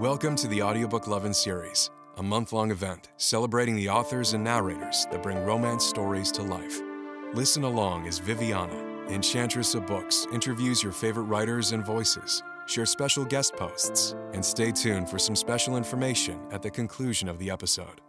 [0.00, 5.06] Welcome to the Audiobook Lovin' series, a month long event celebrating the authors and narrators
[5.12, 6.80] that bring romance stories to life.
[7.32, 8.74] Listen along as Viviana,
[9.08, 14.72] Enchantress of Books, interviews your favorite writers and voices, share special guest posts, and stay
[14.72, 18.00] tuned for some special information at the conclusion of the episode.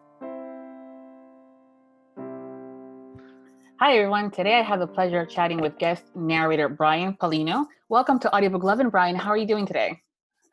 [3.80, 4.32] Hi, everyone.
[4.32, 7.68] Today I have the pleasure of chatting with guest narrator Brian Pallino.
[7.90, 9.16] Welcome to Audiobook Lovin', Brian.
[9.16, 10.02] How are you doing today?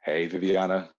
[0.05, 0.91] Hey, Viviana.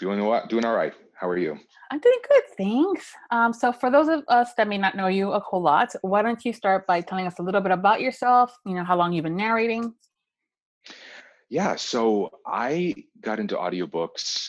[0.00, 0.48] Doing what?
[0.48, 0.94] Doing all right.
[1.12, 1.58] How are you?
[1.90, 3.12] I'm doing good, thanks.
[3.30, 6.22] Um, so, for those of us that may not know you a whole lot, why
[6.22, 8.56] don't you start by telling us a little bit about yourself?
[8.64, 9.92] You know, how long you've been narrating?
[11.50, 14.48] Yeah, so I got into audiobooks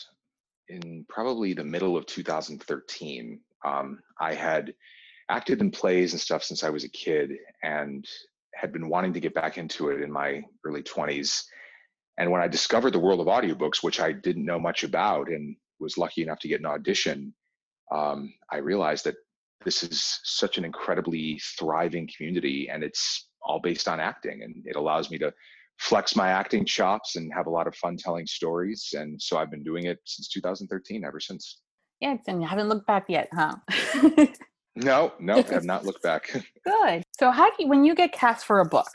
[0.68, 3.38] in probably the middle of 2013.
[3.62, 4.72] Um, I had
[5.28, 8.08] acted in plays and stuff since I was a kid and
[8.54, 11.44] had been wanting to get back into it in my early 20s
[12.18, 15.56] and when I discovered the world of audiobooks, which I didn't know much about and
[15.80, 17.34] was lucky enough to get an audition,
[17.90, 19.16] um, I realized that
[19.64, 24.42] this is such an incredibly thriving community and it's all based on acting.
[24.42, 25.32] And it allows me to
[25.78, 28.90] flex my acting chops and have a lot of fun telling stories.
[28.92, 31.60] And so I've been doing it since 2013, ever since.
[32.00, 33.54] Yeah, and you haven't looked back yet, huh?
[34.76, 36.30] no, no, I have not looked back.
[36.64, 37.02] Good.
[37.18, 38.90] So, how do you, when you get cast for a book,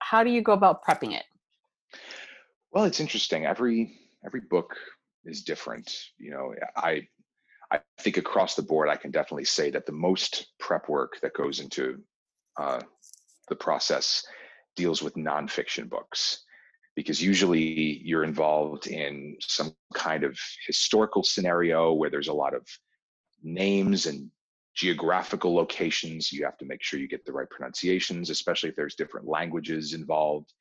[0.00, 1.24] how do you go about prepping it?
[2.72, 3.46] Well, it's interesting.
[3.46, 4.76] Every every book
[5.24, 5.92] is different.
[6.18, 7.08] You know, I
[7.70, 11.34] I think across the board, I can definitely say that the most prep work that
[11.34, 12.00] goes into
[12.56, 12.80] uh,
[13.48, 14.24] the process
[14.76, 16.44] deals with nonfiction books,
[16.94, 22.66] because usually you're involved in some kind of historical scenario where there's a lot of
[23.42, 24.30] names and
[24.76, 26.30] geographical locations.
[26.30, 29.92] You have to make sure you get the right pronunciations, especially if there's different languages
[29.92, 30.52] involved.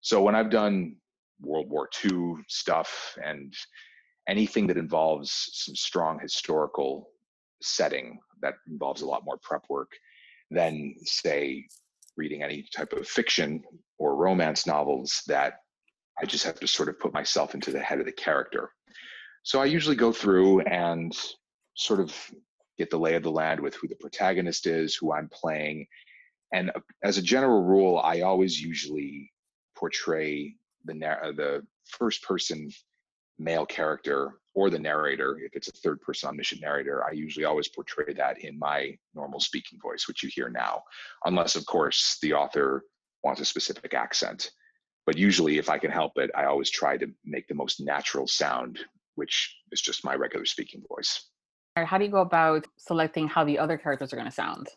[0.00, 0.96] So when I've done
[1.42, 3.54] World War II stuff and
[4.28, 7.08] anything that involves some strong historical
[7.60, 9.92] setting that involves a lot more prep work
[10.50, 11.66] than, say,
[12.16, 13.62] reading any type of fiction
[13.98, 15.54] or romance novels that
[16.20, 18.70] I just have to sort of put myself into the head of the character.
[19.44, 21.16] So I usually go through and
[21.74, 22.14] sort of
[22.78, 25.86] get the lay of the land with who the protagonist is, who I'm playing.
[26.52, 29.32] And uh, as a general rule, I always usually
[29.76, 30.54] portray
[30.84, 32.70] the uh, the first person
[33.38, 37.68] male character or the narrator if it's a third person omniscient narrator i usually always
[37.68, 40.82] portray that in my normal speaking voice which you hear now
[41.24, 42.84] unless of course the author
[43.22, 44.50] wants a specific accent.
[45.06, 48.26] But usually if i can help it i always try to make the most natural
[48.26, 48.78] sound
[49.14, 51.28] which is just my regular speaking voice.
[51.76, 54.68] How do you go about selecting how the other characters are going to sound?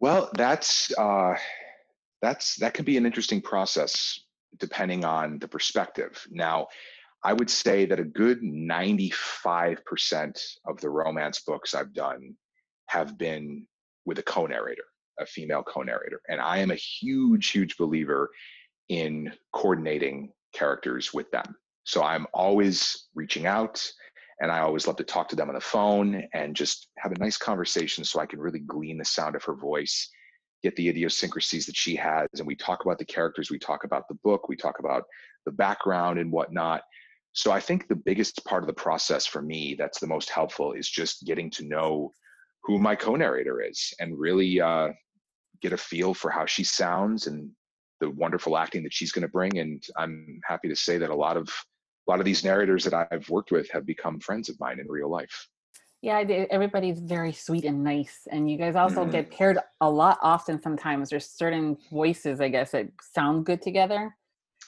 [0.00, 1.34] Well that's uh
[2.22, 4.18] that's that can be an interesting process
[4.58, 6.26] depending on the perspective.
[6.30, 6.68] Now,
[7.22, 12.34] I would say that a good 95% of the romance books I've done
[12.88, 13.66] have been
[14.04, 14.84] with a co narrator,
[15.18, 16.20] a female co narrator.
[16.28, 18.30] And I am a huge, huge believer
[18.88, 21.56] in coordinating characters with them.
[21.84, 23.82] So I'm always reaching out
[24.40, 27.18] and I always love to talk to them on the phone and just have a
[27.18, 30.10] nice conversation so I can really glean the sound of her voice
[30.64, 34.08] get the idiosyncrasies that she has and we talk about the characters we talk about
[34.08, 35.04] the book we talk about
[35.44, 36.80] the background and whatnot.
[37.34, 40.72] So i think the biggest part of the process for me that's the most helpful
[40.72, 42.12] is just getting to know
[42.62, 44.88] who my co-narrator is and really uh,
[45.60, 47.50] get a feel for how she sounds and
[48.00, 49.58] the wonderful acting that she's going to bring.
[49.58, 51.46] And i'm happy to say that a lot of
[52.06, 54.88] a lot of these narrators that i've worked with have become friends of mine in
[54.88, 55.46] real life
[56.04, 56.18] yeah,
[56.50, 59.12] everybody's very sweet and nice, and you guys also Mhm.
[59.12, 60.60] get paired a lot often.
[60.60, 64.14] Sometimes there's certain voices, I guess, that sound good together.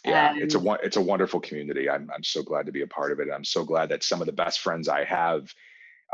[0.04, 3.10] yeah it's a it's a wonderful community i'm i'm so glad to be a part
[3.12, 5.42] of it i'm so glad that some of the best friends i have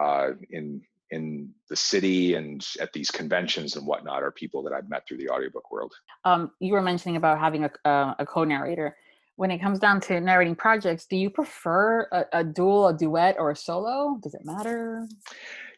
[0.04, 0.80] uh, in
[1.10, 5.18] in the city and at these conventions and whatnot are people that i've met through
[5.18, 5.92] the audiobook world
[6.24, 8.96] um, you were mentioning about having a, a, a co-narrator.
[9.42, 13.34] When it comes down to narrating projects, do you prefer a, a duel, a duet,
[13.40, 14.16] or a solo?
[14.22, 15.08] Does it matter?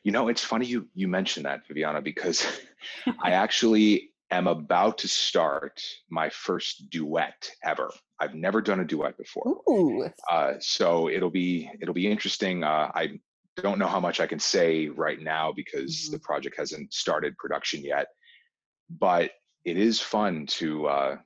[0.03, 2.47] you know it's funny you you mentioned that viviana because
[3.23, 7.91] i actually am about to start my first duet ever
[8.21, 12.91] i've never done a duet before Ooh, uh, so it'll be it'll be interesting uh,
[12.95, 13.19] i
[13.57, 16.23] don't know how much i can say right now because the Mhm.
[16.23, 18.09] project hasn't started production yet
[18.91, 19.31] but
[19.65, 21.17] it is fun to uh,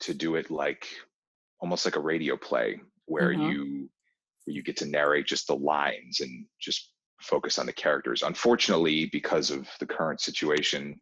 [0.00, 0.86] to do it like
[1.60, 3.52] almost like a radio play where Mhm.
[3.52, 3.90] you
[4.44, 9.06] where you get to narrate just the lines and just focus on the characters unfortunately
[9.06, 11.00] because of the current situation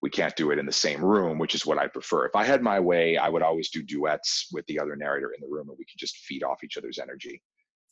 [0.00, 2.44] we can't do it in the same room which is what i prefer if i
[2.44, 5.68] had my way i would always do duets with the other narrator in the room
[5.68, 7.42] and we could just feed off each other's energy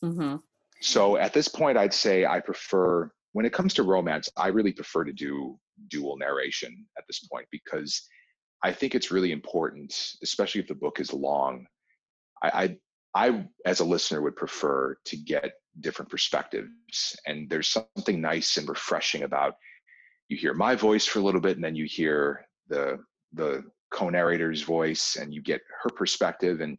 [0.03, 0.37] Mm-hmm.
[0.81, 4.73] So at this point, I'd say I prefer, when it comes to romance, I really
[4.73, 5.59] prefer to do
[5.89, 8.01] dual narration at this point because
[8.63, 11.67] I think it's really important, especially if the book is long.
[12.41, 12.77] I,
[13.13, 17.15] I, I, as a listener, would prefer to get different perspectives.
[17.25, 19.55] And there's something nice and refreshing about
[20.31, 22.99] you hear my voice for a little bit, and then you hear the
[23.33, 26.61] the co-narrator's voice, and you get her perspective.
[26.61, 26.77] And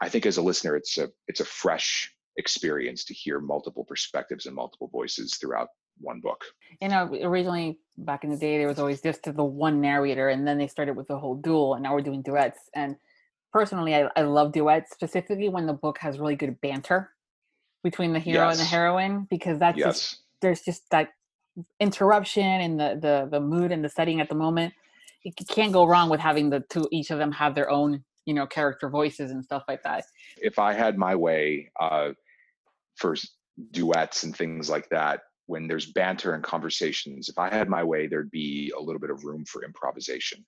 [0.00, 4.46] I think as a listener, it's a it's a fresh experience to hear multiple perspectives
[4.46, 5.68] and multiple voices throughout
[5.98, 6.42] one book.
[6.80, 10.46] You know, originally back in the day, there was always just the one narrator, and
[10.46, 12.58] then they started with the whole dual, and now we're doing duets.
[12.74, 12.96] And
[13.52, 17.10] personally, I, I love duets, specifically when the book has really good banter
[17.82, 18.58] between the hero yes.
[18.58, 19.86] and the heroine, because that's yes.
[19.86, 21.10] just there's just that
[21.78, 24.74] interruption and the the the mood and the setting at the moment.
[25.22, 28.34] You can't go wrong with having the two each of them have their own you
[28.34, 30.04] know character voices and stuff like that.
[30.38, 32.10] If I had my way, uh,
[32.96, 33.16] for
[33.72, 38.06] duets and things like that, when there's banter and conversations, if I had my way,
[38.06, 40.44] there'd be a little bit of room for improvisation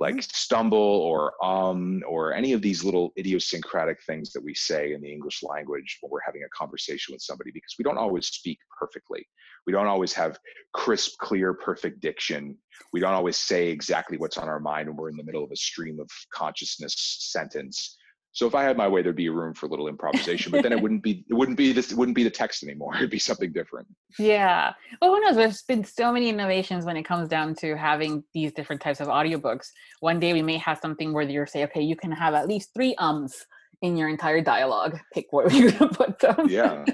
[0.00, 5.00] like stumble or um or any of these little idiosyncratic things that we say in
[5.00, 8.58] the english language when we're having a conversation with somebody because we don't always speak
[8.78, 9.26] perfectly.
[9.66, 10.38] We don't always have
[10.72, 12.56] crisp clear perfect diction.
[12.92, 15.50] We don't always say exactly what's on our mind when we're in the middle of
[15.50, 17.96] a stream of consciousness sentence
[18.32, 20.62] so if I had my way, there'd be a room for a little improvisation, but
[20.62, 22.94] then it wouldn't be it wouldn't be this it wouldn't be the text anymore.
[22.96, 23.88] It'd be something different.
[24.18, 24.72] Yeah.
[25.00, 25.36] Well, who knows?
[25.36, 29.08] There's been so many innovations when it comes down to having these different types of
[29.08, 29.66] audiobooks.
[30.00, 32.70] One day we may have something where you say, okay, you can have at least
[32.74, 33.46] three ums
[33.82, 34.98] in your entire dialogue.
[35.12, 36.48] Pick where you're gonna put them.
[36.48, 36.84] Yeah.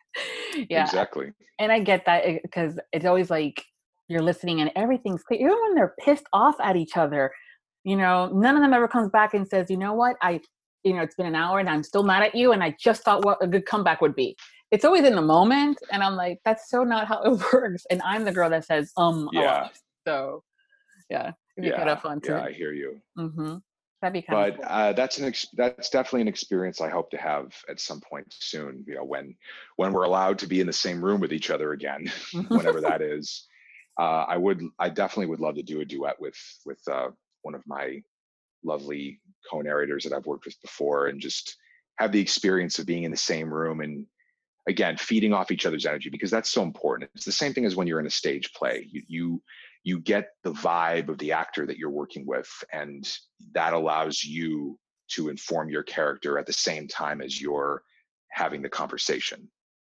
[0.68, 0.84] yeah.
[0.84, 1.32] Exactly.
[1.58, 3.64] And I get that because eh, it's always like
[4.08, 5.40] you're listening and everything's clear.
[5.40, 7.30] Even when they're pissed off at each other,
[7.84, 10.40] you know, none of them ever comes back and says, you know what, I
[10.84, 12.52] you know, it's been an hour and I'm still mad at you.
[12.52, 14.36] And I just thought what a good comeback would be.
[14.70, 15.78] It's always in the moment.
[15.92, 17.86] And I'm like, that's so not how it works.
[17.90, 19.68] And I'm the girl that says, um, yeah.
[20.06, 20.42] So
[21.10, 22.32] yeah, it'd be yeah, kind of fun too.
[22.32, 23.00] Yeah, I hear you.
[23.18, 23.56] Mm-hmm.
[24.00, 27.10] That'd be kind but, of uh, that's an ex- that's definitely an experience I hope
[27.10, 28.84] to have at some point soon.
[28.86, 29.34] You know, when
[29.76, 32.10] when we're allowed to be in the same room with each other again,
[32.48, 33.46] whenever that is.
[34.00, 37.08] Uh, I would, I definitely would love to do a duet with with uh,
[37.42, 38.00] one of my
[38.62, 41.56] lovely co-narrators that I've worked with before and just
[41.98, 44.06] have the experience of being in the same room and
[44.68, 47.10] again feeding off each other's energy because that's so important.
[47.14, 48.86] It's the same thing as when you're in a stage play.
[48.90, 49.42] You you
[49.84, 53.08] you get the vibe of the actor that you're working with and
[53.54, 57.82] that allows you to inform your character at the same time as you're
[58.30, 59.48] having the conversation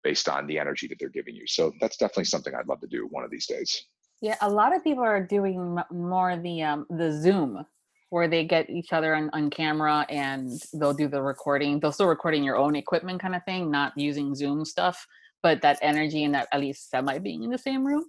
[0.02, 1.46] based on the energy that they're giving you.
[1.46, 3.86] So that's definitely something I'd love to do one of these days.
[4.22, 7.64] Yeah, a lot of people are doing more the um, the Zoom
[8.10, 11.80] where they get each other on, on camera and they'll do the recording.
[11.80, 15.06] They'll still recording your own equipment kind of thing, not using Zoom stuff,
[15.42, 18.04] but that energy and that at least semi being in the same room.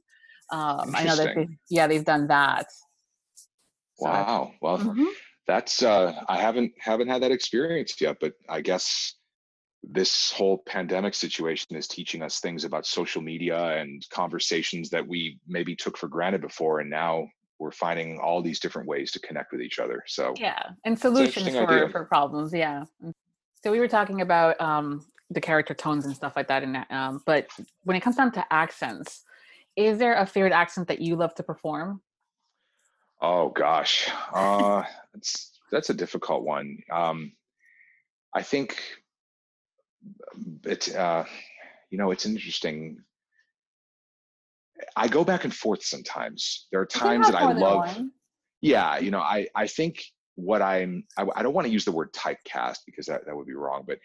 [0.51, 2.65] Um, I know that they, yeah, they've done that.
[3.95, 4.51] So, wow.
[4.61, 5.05] Well, mm-hmm.
[5.47, 9.15] that's uh, I haven't haven't had that experience yet, but I guess
[9.83, 15.39] this whole pandemic situation is teaching us things about social media and conversations that we
[15.47, 17.27] maybe took for granted before, and now
[17.61, 20.03] we're finding all these different ways to connect with each other.
[20.07, 22.51] So yeah, and solutions for, for problems.
[22.51, 22.85] Yeah.
[23.63, 27.21] So we were talking about um, the character tones and stuff like that, and um,
[27.27, 27.47] but
[27.83, 29.23] when it comes down to accents,
[29.75, 32.01] is there a favorite accent that you love to perform?
[33.21, 36.79] Oh gosh, uh, that's that's a difficult one.
[36.91, 37.33] Um,
[38.33, 38.81] I think
[40.63, 41.25] it's uh,
[41.91, 42.97] you know it's interesting
[44.95, 46.67] I go back and forth sometimes.
[46.71, 48.01] There are times that I love.
[48.61, 50.03] Yeah, you know, I I think
[50.35, 53.47] what I'm I, I don't want to use the word typecast because that that would
[53.47, 53.99] be wrong, but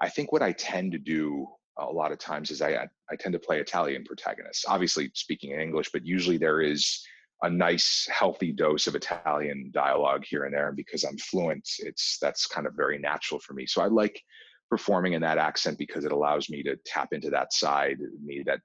[0.00, 1.46] I think what I tend to do
[1.78, 4.64] a lot of times is I I tend to play Italian protagonists.
[4.66, 7.04] Obviously speaking in English, but usually there is
[7.42, 10.68] a nice healthy dose of Italian dialogue here and there.
[10.68, 13.66] And because I'm fluent, it's that's kind of very natural for me.
[13.66, 14.20] So I like
[14.68, 18.42] performing in that accent because it allows me to tap into that side of me
[18.46, 18.60] that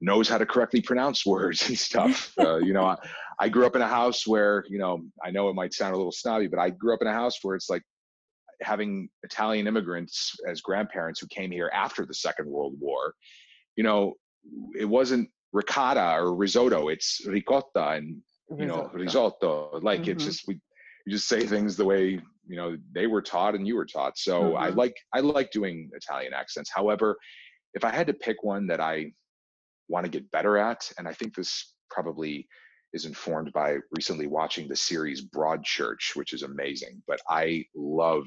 [0.00, 2.32] knows how to correctly pronounce words and stuff.
[2.40, 2.96] Uh, you know, I,
[3.38, 5.96] I, grew up in a house where, you know, I know it might sound a
[5.96, 7.82] little snobby, but I grew up in a house where it's like
[8.62, 13.14] having Italian immigrants as grandparents who came here after the Second World War.
[13.76, 14.14] You know,
[14.78, 18.22] it wasn't ricotta or risotto; it's ricotta and
[18.56, 19.80] you know risotto.
[19.82, 20.12] Like mm-hmm.
[20.12, 20.58] it's just we,
[21.06, 24.18] we just say things the way you know they were taught and you were taught.
[24.18, 24.56] So mm-hmm.
[24.56, 26.70] I like I like doing Italian accents.
[26.74, 27.16] However,
[27.74, 29.12] if I had to pick one that I
[29.90, 30.90] want to get better at.
[30.98, 32.46] And I think this probably
[32.92, 37.02] is informed by recently watching the series Broadchurch, which is amazing.
[37.06, 38.26] But I love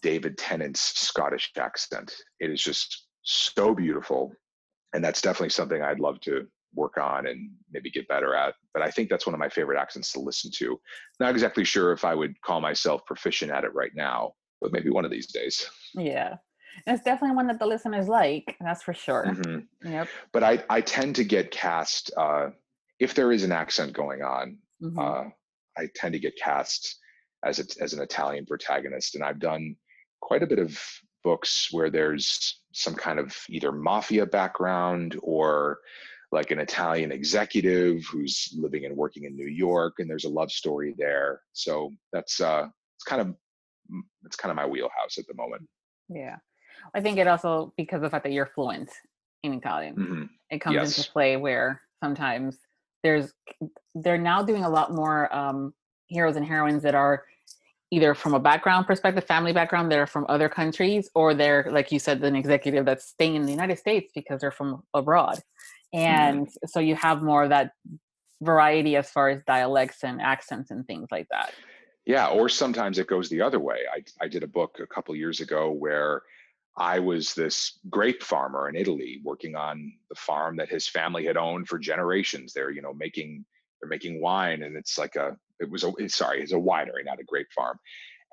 [0.00, 2.14] David Tennant's Scottish accent.
[2.40, 4.32] It is just so beautiful.
[4.92, 8.54] And that's definitely something I'd love to work on and maybe get better at.
[8.72, 10.78] But I think that's one of my favorite accents to listen to.
[11.20, 14.90] Not exactly sure if I would call myself proficient at it right now, but maybe
[14.90, 15.68] one of these days.
[15.94, 16.36] Yeah.
[16.86, 19.26] It's definitely one that the listeners like, that's for sure.
[19.26, 19.92] Mm-hmm.
[19.92, 20.08] Yep.
[20.32, 22.50] But I, I tend to get cast, uh,
[22.98, 24.98] if there is an accent going on, mm-hmm.
[24.98, 25.30] uh,
[25.76, 26.98] I tend to get cast
[27.44, 29.14] as, a, as an Italian protagonist.
[29.14, 29.76] And I've done
[30.20, 30.80] quite a bit of
[31.22, 35.78] books where there's some kind of either mafia background or
[36.32, 40.50] like an Italian executive who's living and working in New York, and there's a love
[40.50, 41.40] story there.
[41.52, 42.66] So that's uh,
[42.96, 43.34] it's kind of
[44.24, 45.62] it's kind of my wheelhouse at the moment.
[46.08, 46.36] Yeah,
[46.94, 48.90] I think it also because of the fact that you're fluent
[49.42, 50.24] in Italian, mm-hmm.
[50.50, 50.98] it comes yes.
[50.98, 52.58] into play where sometimes
[53.02, 53.32] there's
[53.94, 55.74] they're now doing a lot more um,
[56.06, 57.24] heroes and heroines that are
[57.90, 61.92] either from a background perspective, family background, that are from other countries, or they're like
[61.92, 65.40] you said, an executive that's staying in the United States because they're from abroad.
[65.94, 66.06] Mm-hmm.
[66.06, 66.66] and mm-hmm.
[66.66, 67.70] so you have more of that
[68.42, 71.52] variety as far as dialects and accents and things like that
[72.04, 75.14] yeah or sometimes it goes the other way i, I did a book a couple
[75.14, 76.22] years ago where
[76.76, 81.36] i was this grape farmer in italy working on the farm that his family had
[81.36, 83.44] owned for generations they're you know making
[83.80, 87.20] they're making wine and it's like a it was a sorry it's a winery not
[87.20, 87.78] a grape farm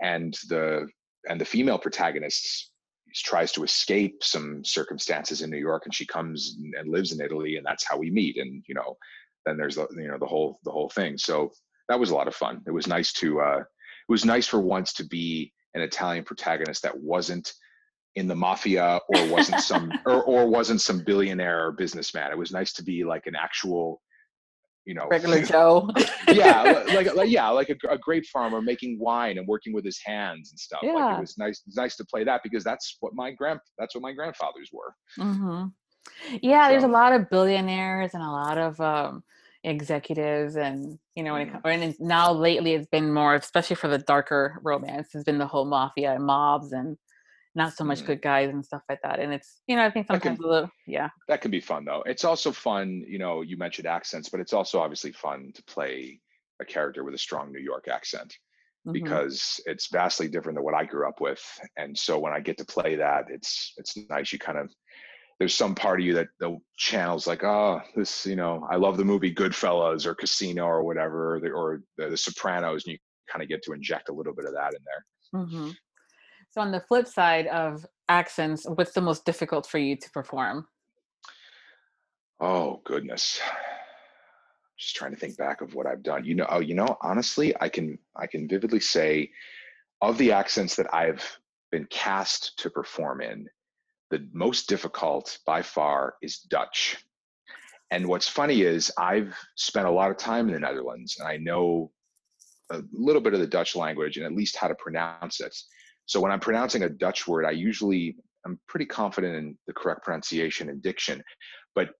[0.01, 0.87] and the
[1.29, 2.71] and the female protagonist
[3.13, 7.57] tries to escape some circumstances in New York, and she comes and lives in Italy,
[7.57, 8.37] and that's how we meet.
[8.37, 8.97] And you know,
[9.45, 11.17] then there's the you know the whole the whole thing.
[11.17, 11.51] So
[11.89, 12.61] that was a lot of fun.
[12.65, 16.83] It was nice to uh, it was nice for once to be an Italian protagonist
[16.83, 17.53] that wasn't
[18.15, 22.31] in the mafia or wasn't some or, or wasn't some billionaire or businessman.
[22.31, 24.01] It was nice to be like an actual
[24.85, 25.87] you know regular joe
[26.27, 29.99] yeah like, like yeah like a, a, grape farmer making wine and working with his
[30.03, 30.93] hands and stuff yeah.
[30.93, 34.01] like it was nice nice to play that because that's what my grand that's what
[34.01, 35.67] my grandfathers were mm-hmm.
[36.41, 36.71] yeah so.
[36.71, 39.23] there's a lot of billionaires and a lot of um
[39.63, 41.67] executives and you know mm-hmm.
[41.67, 45.65] and now lately it's been more especially for the darker romance has been the whole
[45.65, 46.97] mafia and mobs and
[47.53, 48.07] not so much mm-hmm.
[48.07, 49.19] good guys and stuff like that.
[49.19, 51.09] And it's, you know, I think sometimes can, a little, yeah.
[51.27, 52.03] That can be fun though.
[52.05, 56.19] It's also fun, you know, you mentioned accents, but it's also obviously fun to play
[56.61, 58.33] a character with a strong New York accent
[58.87, 58.93] mm-hmm.
[58.93, 61.41] because it's vastly different than what I grew up with.
[61.77, 64.31] And so when I get to play that, it's, it's nice.
[64.31, 64.71] You kind of,
[65.39, 68.95] there's some part of you that the channels like, oh, this, you know, I love
[68.95, 72.99] the movie Goodfellas or Casino or whatever, or the, or the, the Sopranos, and you
[73.27, 75.41] kind of get to inject a little bit of that in there.
[75.41, 75.71] Mm-hmm.
[76.51, 80.67] So, on the flip side of accents, what's the most difficult for you to perform?
[82.41, 83.39] Oh goodness,
[84.77, 86.25] just trying to think back of what I've done.
[86.25, 89.31] You know, oh, you know, honestly, I can I can vividly say,
[90.01, 91.23] of the accents that I've
[91.71, 93.47] been cast to perform in,
[94.09, 96.97] the most difficult by far is Dutch.
[97.91, 101.37] And what's funny is I've spent a lot of time in the Netherlands, and I
[101.37, 101.91] know
[102.71, 105.55] a little bit of the Dutch language and at least how to pronounce it.
[106.11, 110.03] So when I'm pronouncing a Dutch word, I usually I'm pretty confident in the correct
[110.03, 111.23] pronunciation and diction,
[111.73, 111.91] but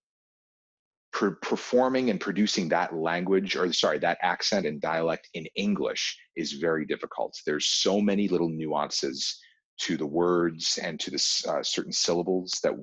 [1.14, 6.52] per- performing and producing that language or sorry that accent and dialect in English is
[6.52, 7.34] very difficult.
[7.46, 9.40] There's so many little nuances
[9.84, 12.74] to the words and to the uh, certain syllables that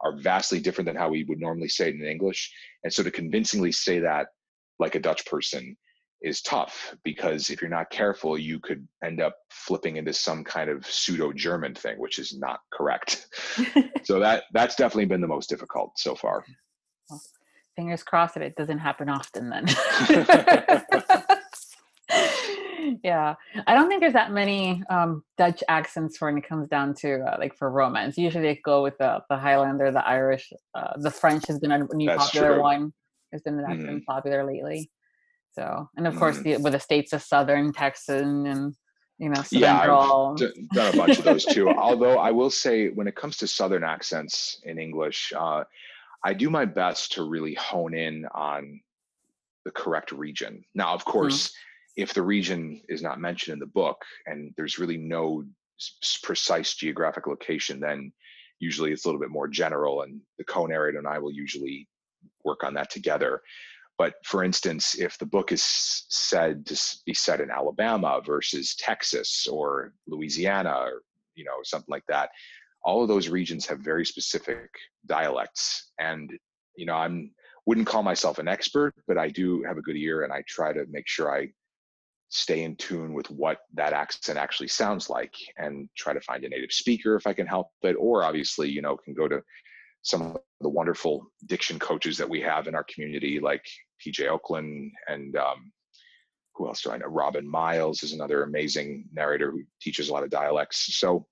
[0.00, 2.50] are vastly different than how we would normally say it in English.
[2.84, 4.28] And so to convincingly say that
[4.78, 5.76] like a Dutch person
[6.22, 10.70] is tough because if you're not careful, you could end up flipping into some kind
[10.70, 13.26] of pseudo German thing, which is not correct.
[14.04, 16.44] so that that's definitely been the most difficult so far.
[17.08, 17.20] Well,
[17.76, 19.66] fingers crossed that it doesn't happen often then.
[23.02, 23.34] yeah,
[23.66, 27.36] I don't think there's that many um, Dutch accents when it comes down to uh,
[27.38, 28.18] like for romance.
[28.18, 31.86] Usually they go with the the Highlander, the Irish, uh, the French has been a
[31.94, 32.62] new That's popular true.
[32.62, 32.92] one.
[33.32, 34.04] Has been that's mm.
[34.06, 34.90] popular lately.
[35.52, 36.42] So, and of course, mm.
[36.44, 38.74] the, with the states of Southern Texan and
[39.18, 40.38] you know, yeah, I've
[40.72, 41.68] done a bunch of those too.
[41.68, 45.64] Although I will say, when it comes to Southern accents in English, uh,
[46.24, 48.80] I do my best to really hone in on
[49.66, 50.64] the correct region.
[50.74, 51.10] Now, of mm-hmm.
[51.10, 51.52] course, mm.
[51.96, 55.44] if the region is not mentioned in the book and there's really no
[55.78, 58.12] s- precise geographic location, then
[58.58, 61.86] usually it's a little bit more general, and the co-narrator and I will usually
[62.42, 63.42] work on that together.
[64.00, 69.46] But for instance, if the book is said to be set in Alabama versus Texas
[69.46, 71.02] or Louisiana or
[71.34, 72.30] you know something like that,
[72.82, 74.70] all of those regions have very specific
[75.04, 75.92] dialects.
[75.98, 76.32] And
[76.76, 77.32] you know, I'm
[77.66, 80.72] wouldn't call myself an expert, but I do have a good ear, and I try
[80.72, 81.48] to make sure I
[82.30, 86.48] stay in tune with what that accent actually sounds like and try to find a
[86.48, 89.42] native speaker if I can help it, or obviously, you know, can go to
[90.02, 93.64] some of the wonderful diction coaches that we have in our community, like
[94.04, 95.72] PJ Ochlan and um,
[96.54, 97.06] who else do I know?
[97.06, 100.98] Robin Miles is another amazing narrator who teaches a lot of dialects.
[100.98, 101.26] So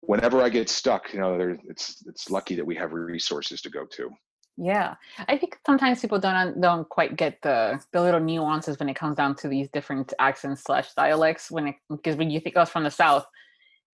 [0.00, 3.86] whenever I get stuck, you know, it's it's lucky that we have resources to go
[3.96, 4.10] to.
[4.58, 4.96] Yeah,
[5.28, 9.16] I think sometimes people don't don't quite get the the little nuances when it comes
[9.16, 11.50] down to these different accents slash dialects.
[11.50, 13.26] When it because when you think of us from the South,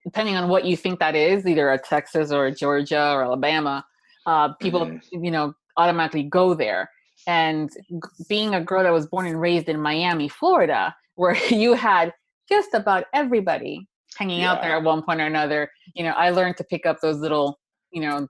[0.08, 3.84] depending on what you think that is, either a Texas or a Georgia or Alabama,
[4.24, 5.22] uh, people mm-hmm.
[5.22, 6.90] you know automatically go there.
[7.26, 7.70] And
[8.28, 12.12] being a girl that was born and raised in Miami, Florida, where you had
[12.48, 13.86] just about everybody
[14.16, 14.52] hanging yeah.
[14.52, 17.18] out there at one point or another, you know, I learned to pick up those
[17.18, 17.58] little,
[17.90, 18.26] you know,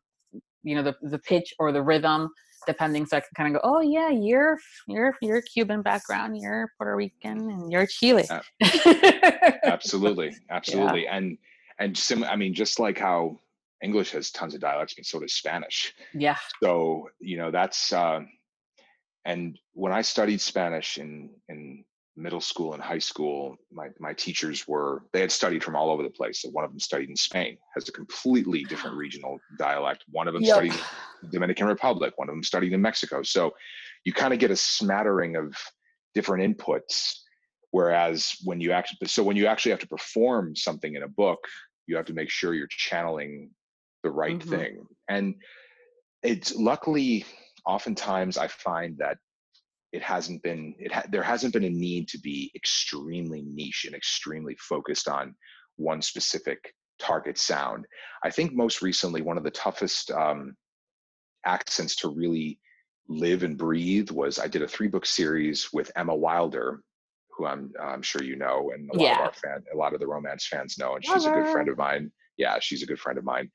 [0.64, 2.28] you know, the the pitch or the rhythm,
[2.66, 3.06] depending.
[3.06, 4.58] So I can kind of go, oh yeah, you're
[4.88, 8.26] you're you're Cuban background, you're Puerto Rican, and you're Chile.
[9.64, 11.16] absolutely, absolutely, yeah.
[11.16, 11.38] and
[11.78, 12.25] and sim.
[12.25, 13.40] I mean, just like how
[13.82, 15.94] English has tons of dialects, but so does Spanish.
[16.14, 16.37] Yeah.
[16.62, 17.92] So you know that's.
[17.92, 18.20] Uh,
[19.25, 21.85] and when I studied Spanish in in
[22.18, 26.02] middle school and high school, my, my teachers were, they had studied from all over
[26.02, 26.42] the place.
[26.42, 30.04] So one of them studied in Spain, has a completely different regional dialect.
[30.11, 30.56] One of them yep.
[30.56, 30.75] studied
[31.30, 32.14] Dominican Republic.
[32.16, 33.23] One of them studied in Mexico.
[33.23, 33.52] So
[34.04, 35.54] you kind of get a smattering of
[36.14, 37.20] different inputs.
[37.70, 41.38] Whereas when you actually, so when you actually have to perform something in a book,
[41.88, 43.50] you have to make sure you're channeling
[44.04, 44.50] the right mm-hmm.
[44.50, 44.87] thing.
[45.09, 45.35] And
[46.23, 47.25] it's luckily,
[47.66, 49.18] oftentimes I find that
[49.92, 53.95] it hasn't been it ha- there hasn't been a need to be extremely niche and
[53.95, 55.35] extremely focused on
[55.76, 57.87] one specific target sound
[58.23, 60.54] i think most recently one of the toughest um,
[61.47, 62.59] accents to really
[63.09, 66.80] live and breathe was i did a three book series with emma wilder
[67.38, 69.14] who i'm i'm sure you know and a lot yeah.
[69.14, 71.68] of our fan a lot of the romance fans know and she's a good friend
[71.68, 73.50] of mine yeah she's a good friend of mine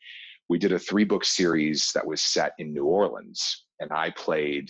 [0.49, 4.69] we did a three book series that was set in new orleans and i played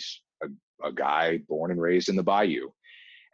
[0.84, 2.70] a guy born and raised in the bayou.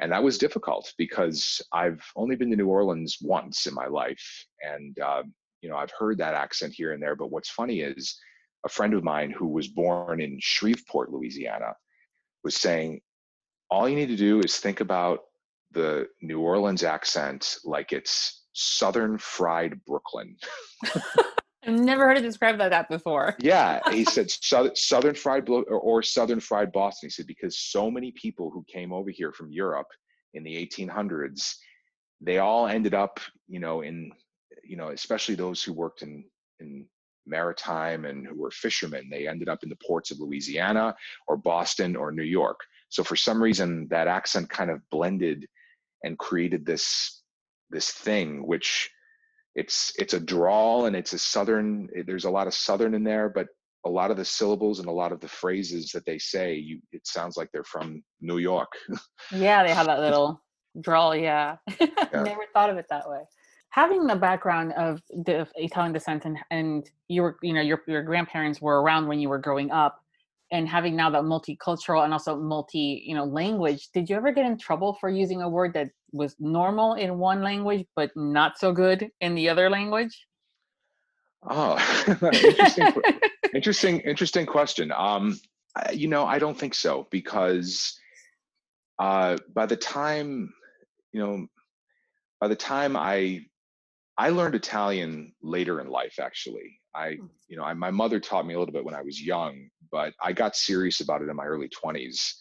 [0.02, 4.46] And that was difficult because I've only been to New Orleans once in my life.
[4.62, 5.24] And, uh,
[5.62, 7.15] you know, I've heard that accent here and there.
[7.15, 8.18] But what's funny is
[8.65, 11.74] a friend of mine who was born in Shreveport, Louisiana,
[12.46, 13.02] was saying,
[13.70, 15.20] all you need to do is think about
[15.71, 20.36] the New Orleans accent like it's Southern fried Brooklyn.
[21.65, 23.36] I've never heard it described like that before.
[23.39, 27.08] yeah, he said Southern fried or, or Southern fried Boston.
[27.08, 29.88] He said because so many people who came over here from Europe
[30.34, 31.53] in the 1800s,
[32.21, 34.12] they all ended up, you know, in,
[34.63, 36.23] you know, especially those who worked in
[36.60, 36.86] in
[37.25, 39.10] maritime and who were fishermen.
[39.10, 40.95] They ended up in the ports of Louisiana
[41.27, 42.60] or Boston or New York.
[42.89, 45.45] So for some reason, that accent kind of blended
[46.04, 47.22] and created this
[47.70, 48.90] this thing which
[49.56, 53.30] it's it's a drawl and it's a southern there's a lot of southern in there
[53.30, 53.48] but
[53.86, 56.80] a lot of the syllables and a lot of the phrases that they say you
[56.92, 58.72] it sounds like they're from new york.
[59.32, 60.42] Yeah they have that little
[60.82, 61.88] drawl yeah, yeah.
[62.14, 63.22] never thought of it that way.
[63.72, 68.04] Having the background of the italian descent and, and you were you know your, your
[68.04, 70.04] grandparents were around when you were growing up
[70.52, 74.46] and having now that multicultural and also multi you know language did you ever get
[74.46, 78.72] in trouble for using a word that was normal in one language but not so
[78.72, 80.26] good in the other language?
[81.50, 81.78] Oh
[82.22, 82.94] interesting
[83.54, 84.92] interesting interesting question.
[84.92, 85.40] Um
[85.94, 87.98] you know i don't think so because
[88.98, 90.52] uh by the time
[91.14, 91.48] you know
[92.42, 93.40] by the time i
[94.18, 96.80] i learned italian later in life actually.
[96.96, 97.28] I, hmm.
[97.48, 100.13] you know, I, my mother taught me a little bit when I was young, but
[100.21, 102.34] I got serious about it in my early 20s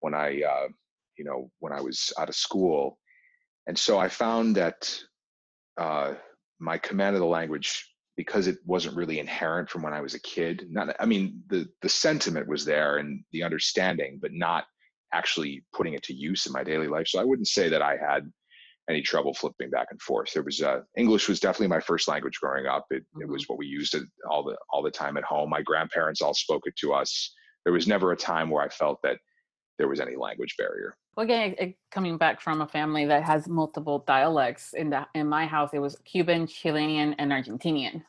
[0.00, 0.68] when I, uh,
[1.16, 2.98] you know, when I was out of school.
[3.66, 4.98] And so I found that
[5.78, 6.14] uh,
[6.58, 10.20] my command of the language, because it wasn't really inherent from when I was a
[10.20, 14.64] kid, not, I mean, the, the sentiment was there and the understanding, but not
[15.14, 17.08] actually putting it to use in my daily life.
[17.08, 18.30] So I wouldn't say that I had
[18.88, 20.32] any trouble flipping back and forth.
[20.32, 22.86] There was uh, English was definitely my first language growing up.
[22.90, 23.22] It, mm-hmm.
[23.22, 25.50] it was what we used it all the all the time at home.
[25.50, 27.32] My grandparents all spoke it to us.
[27.64, 29.18] There was never a time where I felt that
[29.78, 30.96] there was any language barrier.
[31.16, 35.46] Well, again, coming back from a family that has multiple dialects in the in my
[35.46, 38.02] house, it was Cuban, Chilean, and Argentinian.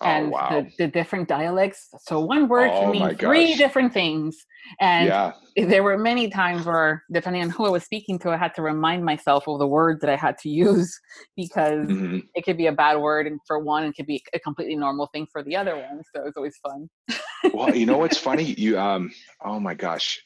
[0.00, 0.48] Oh, and wow.
[0.50, 1.88] the, the, different dialects.
[2.02, 4.36] So one word oh, can mean three different things.
[4.80, 5.32] And yeah.
[5.56, 8.62] there were many times where, depending on who I was speaking to, I had to
[8.62, 10.98] remind myself of the word that I had to use
[11.36, 12.18] because mm-hmm.
[12.34, 15.08] it could be a bad word and for one, it could be a completely normal
[15.12, 16.02] thing for the other one.
[16.14, 16.88] So it's always fun.
[17.52, 18.54] well, you know what's funny?
[18.64, 19.12] You um,
[19.44, 20.22] oh my gosh,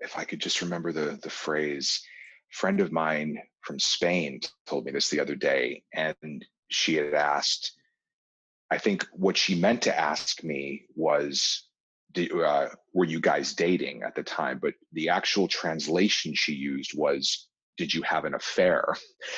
[0.00, 2.02] if I could just remember the the phrase.
[2.50, 7.77] friend of mine from Spain told me this the other day, and she had asked,
[8.70, 11.68] I think what she meant to ask me was,
[12.16, 14.58] uh, were you guys dating at the time?
[14.60, 18.84] But the actual translation she used was, did you have an affair?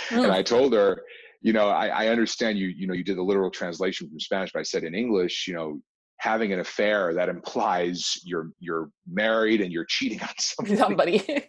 [0.09, 0.25] Mm.
[0.25, 1.03] And I told her,
[1.43, 4.51] you know, I, I understand you, you know, you did the literal translation from Spanish,
[4.53, 5.81] but I said in English, you know,
[6.21, 10.77] having an affair that implies you're you're married and you're cheating on somebody.
[10.77, 11.45] somebody.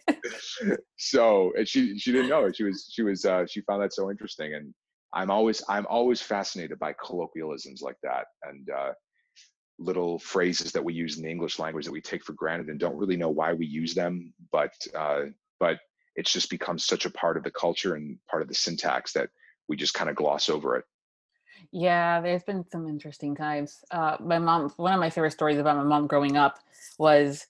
[0.96, 2.56] so and she she didn't know it.
[2.56, 4.72] She was she was uh, she found that so interesting, and
[5.14, 8.92] I'm always I'm always fascinated by colloquialisms like that and uh,
[9.78, 12.78] little phrases that we use in the English language that we take for granted and
[12.78, 15.22] don't really know why we use them, but uh,
[15.60, 15.78] but
[16.16, 19.30] it's just become such a part of the culture and part of the syntax that
[19.68, 20.84] we just kind of gloss over it.
[21.70, 23.84] Yeah, there's been some interesting times.
[23.90, 26.58] Uh, my mom, one of my favorite stories about my mom growing up
[26.98, 27.46] was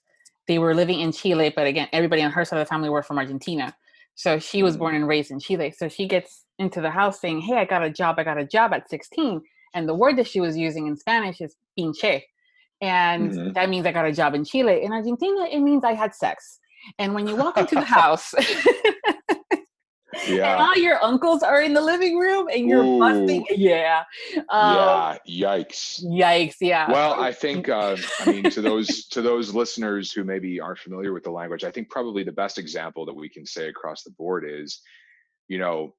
[0.47, 3.03] they were living in Chile, but again, everybody on her side of the family were
[3.03, 3.75] from Argentina.
[4.15, 4.97] So she was born mm.
[4.97, 5.73] and raised in Chile.
[5.75, 8.15] So she gets into the house saying, Hey, I got a job.
[8.17, 9.41] I got a job at 16.
[9.73, 12.21] And the word that she was using in Spanish is pinche.
[12.81, 13.53] And mm-hmm.
[13.53, 14.83] that means I got a job in Chile.
[14.83, 16.59] In Argentina, it means I had sex.
[16.99, 18.33] And when you walk into the house,
[20.27, 20.53] yeah.
[20.53, 22.99] and all your uncles are in the living room and you're Ooh.
[22.99, 23.45] busting.
[23.49, 24.03] Yeah.
[24.49, 25.57] Um, yeah.
[25.57, 26.03] Yikes.
[26.03, 26.55] Yikes.
[26.59, 26.91] Yeah.
[26.91, 31.13] Well, I think, uh, I mean, to those, to those listeners who maybe aren't familiar
[31.13, 34.11] with the language, I think probably the best example that we can say across the
[34.11, 34.81] board is,
[35.47, 35.95] you know,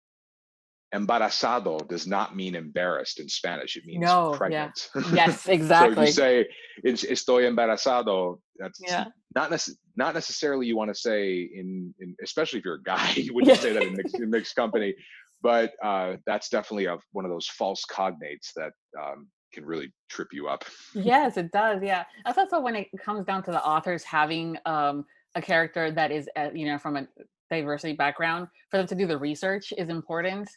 [0.95, 3.77] embarazado does not mean embarrassed in Spanish.
[3.77, 4.89] It means no, pregnant.
[4.95, 5.03] Yeah.
[5.13, 6.07] Yes, exactly.
[6.11, 6.45] so
[6.85, 9.07] you say estoy embarazado, that's yeah.
[9.35, 13.13] not nece- not necessarily you want to say in, in especially if you're a guy,
[13.17, 14.95] you wouldn't say that in mixed, in mixed company.
[15.43, 20.29] But uh, that's definitely a, one of those false cognates that um, can really trip
[20.33, 20.65] you up.
[20.95, 21.81] yes, it does.
[21.83, 25.05] Yeah, that's also when it comes down to the authors having um,
[25.35, 27.07] a character that is, uh, you know, from a
[27.51, 30.49] diversity background for them to do the research is important.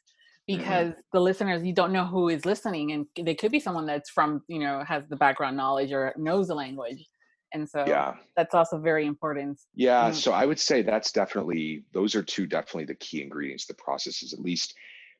[0.48, 1.02] Because mm-hmm.
[1.12, 4.42] the listeners you don't know who is listening and they could be someone that's from
[4.48, 7.06] you know has the background knowledge or knows the language
[7.54, 10.14] and so yeah that's also very important yeah mm.
[10.14, 14.24] so i would say that's definitely those are two definitely the key ingredients the process
[14.24, 14.74] is at least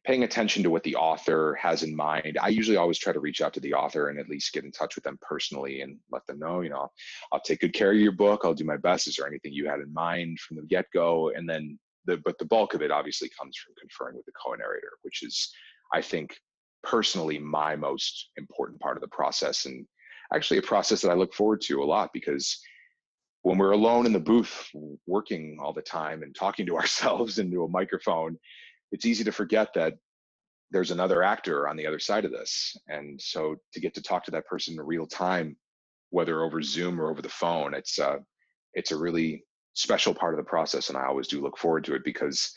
[0.06, 3.42] paying attention to what the author has in mind i usually always try to reach
[3.42, 6.26] out to the author and at least get in touch with them personally and let
[6.28, 6.90] them know you know
[7.34, 9.68] i'll take good care of your book i'll do my best is there anything you
[9.68, 11.78] had in mind from the get-go and then
[12.08, 15.52] the but the bulk of it obviously comes from conferring with the co-narrator, which is,
[15.94, 16.36] I think,
[16.84, 19.86] personally my most important part of the process, and
[20.34, 22.60] actually a process that I look forward to a lot because
[23.44, 24.70] when we're alone in the booth
[25.06, 28.38] working all the time and talking to ourselves into a microphone,
[28.92, 29.94] it's easy to forget that
[30.72, 32.76] there's another actor on the other side of this.
[32.90, 35.56] And so to get to talk to that person in real time,
[36.10, 38.18] whether over Zoom or over the phone, it's uh,
[38.74, 39.44] it's a really
[39.78, 42.52] special part of the process and i always do look forward to it because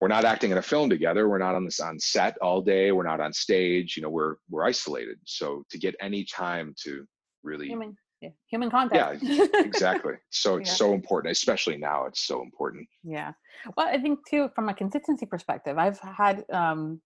[0.00, 2.90] we're not acting in a film together we're not on this on set all day
[2.90, 7.06] we're not on stage you know we're we're isolated so to get any time to
[7.44, 8.30] really human yeah.
[8.50, 10.74] human contact yeah exactly so it's yeah.
[10.74, 13.32] so important especially now it's so important yeah
[13.76, 17.00] well i think too from a consistency perspective i've had um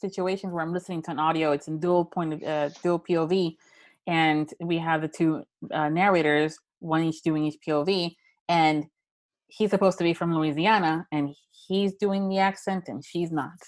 [0.00, 3.56] situations where i'm listening to an audio it's in dual point of uh, dual pov
[4.06, 8.14] and we have the two uh, narrators one each doing each pov
[8.48, 8.86] and
[9.48, 11.34] he's supposed to be from Louisiana and
[11.68, 13.58] he's doing the accent and she's not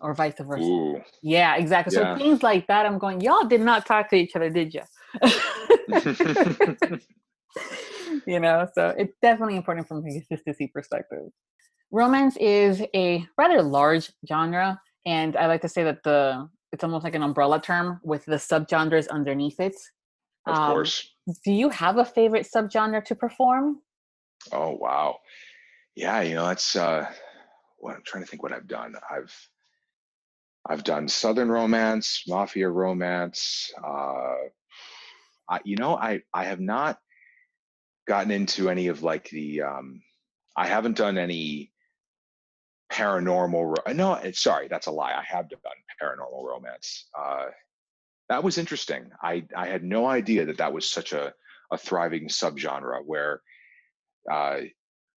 [0.00, 0.64] or vice versa.
[0.64, 1.02] Ooh.
[1.22, 1.96] Yeah, exactly.
[1.96, 2.14] Yeah.
[2.14, 4.82] So things like that, I'm going, y'all did not talk to each other, did you?
[8.26, 11.30] you know, so it's definitely important from a consistency perspective.
[11.90, 17.02] Romance is a rather large genre, and I like to say that the it's almost
[17.02, 19.74] like an umbrella term with the subgenres underneath it.
[20.46, 21.14] Of um, course.
[21.44, 23.80] Do you have a favorite subgenre to perform?
[24.52, 25.18] Oh wow,
[25.94, 26.22] yeah.
[26.22, 27.10] You know, that's uh,
[27.78, 28.42] what I'm trying to think.
[28.42, 28.94] What I've done.
[29.10, 29.48] I've
[30.66, 33.70] I've done Southern romance, mafia romance.
[33.82, 34.34] Uh,
[35.48, 36.98] I, you know, I I have not
[38.06, 39.62] gotten into any of like the.
[39.62, 40.02] Um,
[40.56, 41.72] I haven't done any
[42.90, 43.76] paranormal.
[43.76, 45.12] Ro- no, sorry, that's a lie.
[45.12, 45.60] I have done
[46.02, 47.08] paranormal romance.
[47.16, 47.46] Uh,
[48.28, 49.10] that was interesting.
[49.22, 51.32] I I had no idea that that was such a
[51.70, 53.42] a thriving subgenre where,
[54.30, 54.60] uh,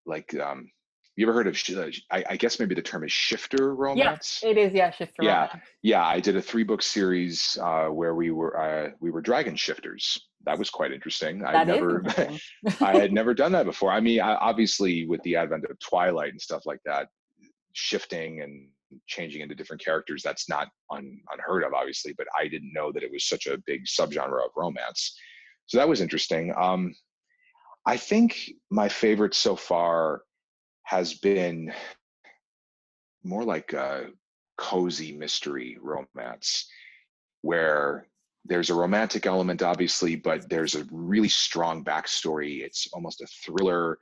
[0.05, 0.69] like, um,
[1.15, 1.57] you ever heard of?
[1.77, 4.39] Uh, I, I guess maybe the term is shifter romance.
[4.41, 4.73] Yeah, it is.
[4.73, 5.23] Yeah, shifter.
[5.23, 5.63] Yeah, romance.
[5.81, 6.05] yeah.
[6.05, 10.27] I did a three book series uh, where we were uh, we were dragon shifters.
[10.45, 11.45] That was quite interesting.
[11.45, 12.03] I never,
[12.81, 13.91] I had never done that before.
[13.91, 17.09] I mean, I, obviously with the advent of Twilight and stuff like that,
[17.73, 18.67] shifting and
[19.07, 23.03] changing into different characters that's not un, unheard of obviously but i didn't know that
[23.03, 25.17] it was such a big subgenre of romance.
[25.67, 26.53] So that was interesting.
[26.57, 26.93] Um,
[27.85, 30.21] i think my favorite so far
[30.83, 31.73] has been
[33.23, 34.07] more like a
[34.57, 36.67] cozy mystery romance
[37.41, 38.05] where
[38.45, 42.61] there's a romantic element obviously but there's a really strong backstory.
[42.61, 43.97] It's almost a thriller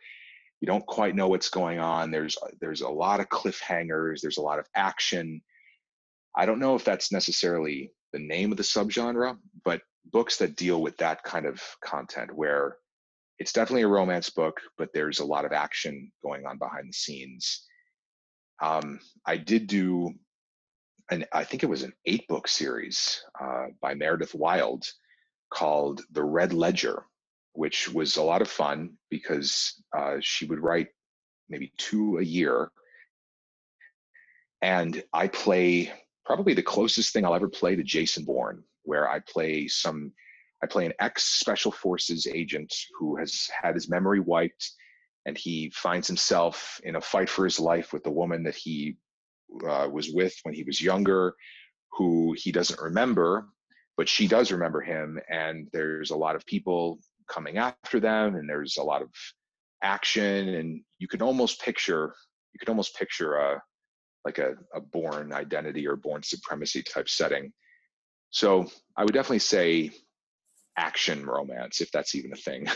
[0.62, 4.42] you don't quite know what's going on there's there's a lot of cliffhangers there's a
[4.42, 5.42] lot of action.
[6.36, 10.82] I don't know if that's necessarily the name of the subgenre but books that deal
[10.82, 12.78] with that kind of content where
[13.40, 16.94] it's definitely a romance book but there's a lot of action going on behind the
[16.94, 17.66] scenes.
[18.62, 20.14] Um, i did do
[21.12, 24.86] and I think it was an eight book series uh, by Meredith Wild
[25.52, 27.04] called The Red Ledger,
[27.54, 30.88] which was a lot of fun because uh, she would write
[31.50, 32.72] maybe two a year.
[34.62, 35.92] And I play
[36.26, 40.12] probably the closest thing I'll ever play to Jason Bourne, where I play some,
[40.64, 44.72] I play an ex special forces agent who has had his memory wiped
[45.26, 48.96] and he finds himself in a fight for his life with the woman that he
[49.68, 51.36] uh, was with when he was younger,
[51.92, 53.48] who he doesn't remember,
[53.98, 55.20] but she does remember him.
[55.30, 57.00] And there's a lot of people
[57.30, 59.10] coming after them, and there's a lot of
[59.82, 62.14] action, and you can almost picture
[62.54, 63.62] you could almost picture a
[64.26, 67.54] like a, a Bourne Identity or Bourne Supremacy type setting.
[68.32, 69.92] So I would definitely say
[70.78, 72.68] action romance, if that's even a thing.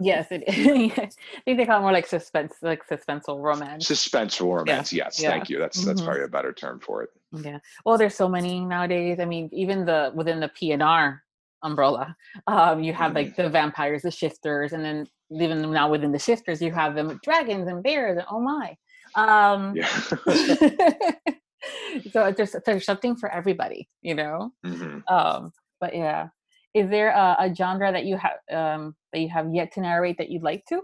[0.00, 0.92] yes, it is.
[0.98, 3.88] I think they call it more like suspense, like suspenseful romance.
[3.88, 5.04] Suspenseful romance, yeah.
[5.04, 5.22] yes.
[5.22, 5.30] Yeah.
[5.30, 5.58] Thank you.
[5.58, 5.88] That's mm-hmm.
[5.88, 7.10] that's probably a better term for it.
[7.32, 7.58] Yeah.
[7.84, 9.20] Well, there's so many nowadays.
[9.20, 11.20] I mean, even the within the PNR
[11.62, 13.16] umbrella, um, you have mm.
[13.16, 17.20] like the vampires, the shifters, and then even now within the shifters, you have them
[17.22, 18.76] dragons and bears, and oh my.
[19.14, 19.88] Um, yeah.
[22.10, 24.52] so there's there's something for everybody, you know.
[24.64, 25.12] Mm-hmm.
[25.12, 26.28] Um, but yeah,
[26.74, 30.18] is there a, a genre that you have um, that you have yet to narrate
[30.18, 30.82] that you'd like to?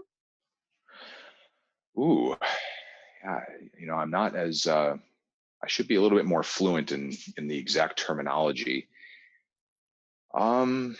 [1.97, 2.35] Ooh,
[3.23, 3.39] yeah,
[3.79, 4.95] you know, I'm not as uh,
[5.63, 8.87] I should be a little bit more fluent in in the exact terminology.
[10.37, 10.95] Um,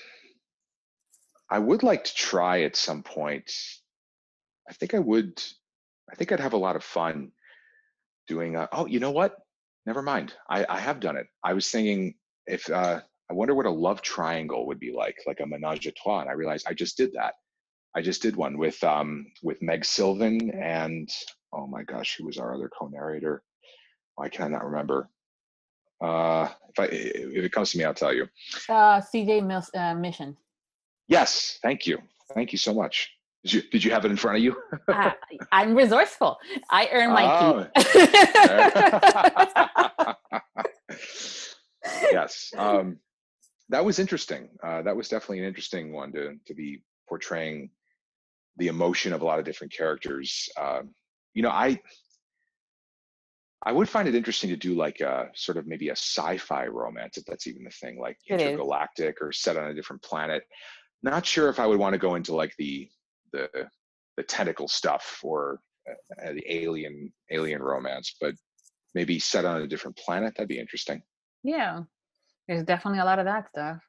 [1.50, 3.52] I would like to try at some point.
[4.69, 5.41] I think I would.
[6.12, 7.32] I think I'd have a lot of fun
[8.28, 8.56] doing.
[8.56, 9.36] A, oh, you know what?
[9.86, 10.34] Never mind.
[10.50, 11.28] I, I have done it.
[11.43, 12.15] I was thinking
[12.47, 15.91] if uh, I wonder what a love triangle would be like, like a menage a
[15.91, 16.21] trois.
[16.21, 17.36] And I realized I just did that.
[17.95, 21.10] I just did one with um with Meg Sylvan and
[21.54, 23.41] oh my gosh, who was our other co-narrator?
[24.15, 25.10] Why can I not remember?
[26.01, 28.27] Uh, if I if it comes to me, I'll tell you.
[28.69, 30.38] Uh, CJ Mills, uh, Mission.
[31.07, 31.99] Yes, thank you,
[32.33, 33.12] thank you so much.
[33.43, 34.55] Did you, did you have it in front of you?
[34.88, 35.12] uh,
[35.51, 36.38] I'm resourceful.
[36.69, 37.67] I earn my oh.
[37.75, 37.88] keep.
[42.12, 42.51] yes.
[42.57, 42.99] Um,
[43.69, 44.49] that was interesting.
[44.63, 47.69] Uh, that was definitely an interesting one to to be portraying
[48.57, 50.49] the emotion of a lot of different characters.
[50.60, 50.81] Uh,
[51.33, 51.79] you know, I
[53.63, 57.17] I would find it interesting to do like a sort of maybe a sci-fi romance,
[57.17, 59.22] if that's even the thing, like it intergalactic is.
[59.22, 60.43] or set on a different planet.
[61.04, 62.89] Not sure if I would want to go into like the
[63.34, 63.50] the
[64.15, 68.36] the tentacle stuff or uh, the alien alien romance, but
[68.93, 70.36] maybe set on a different planet.
[70.36, 71.02] That'd be interesting.
[71.43, 71.82] Yeah,
[72.48, 73.80] there's definitely a lot of that stuff.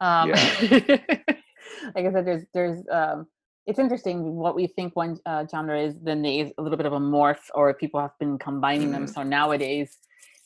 [0.00, 0.96] Um, yeah.
[1.94, 3.26] like I said, there's there's um,
[3.66, 5.94] it's interesting what we think one uh, genre is.
[6.02, 9.06] Then there's a little bit of a morph, or people have been combining them.
[9.06, 9.98] So nowadays,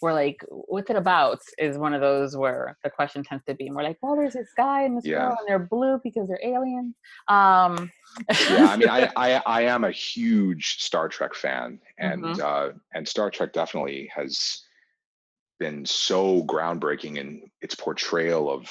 [0.02, 1.40] we're like, what's it about?
[1.58, 4.34] Is one of those where the question tends to be, and we're like, well, there's
[4.34, 5.18] this guy and this yeah.
[5.18, 6.94] girl, and they're blue because they're aliens.
[7.28, 7.90] Um,
[8.50, 12.42] yeah, I mean, I, I I am a huge Star Trek fan, and mm-hmm.
[12.44, 14.62] uh, and Star Trek definitely has
[15.58, 18.68] been so groundbreaking in its portrayal of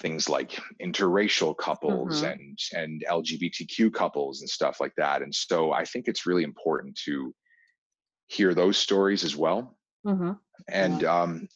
[0.00, 2.32] things like interracial couples mm-hmm.
[2.32, 5.22] and and LGBTQ couples and stuff like that.
[5.22, 7.34] And so I think it's really important to
[8.26, 9.76] hear those stories as well.
[10.06, 10.32] Mm-hmm.
[10.68, 11.22] And yeah.
[11.22, 11.48] um,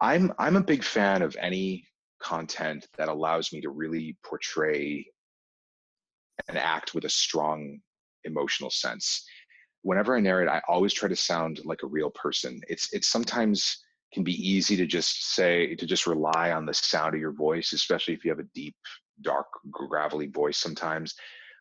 [0.00, 1.86] I'm I'm a big fan of any
[2.22, 5.06] content that allows me to really portray
[6.48, 7.80] and act with a strong
[8.24, 9.24] emotional sense
[9.82, 12.60] whenever I narrate, I always try to sound like a real person.
[12.68, 13.78] It's it's sometimes
[14.12, 17.72] can be easy to just say to just rely on the sound of your voice,
[17.72, 18.74] especially if you have a deep,
[19.22, 21.14] dark, gravelly voice sometimes.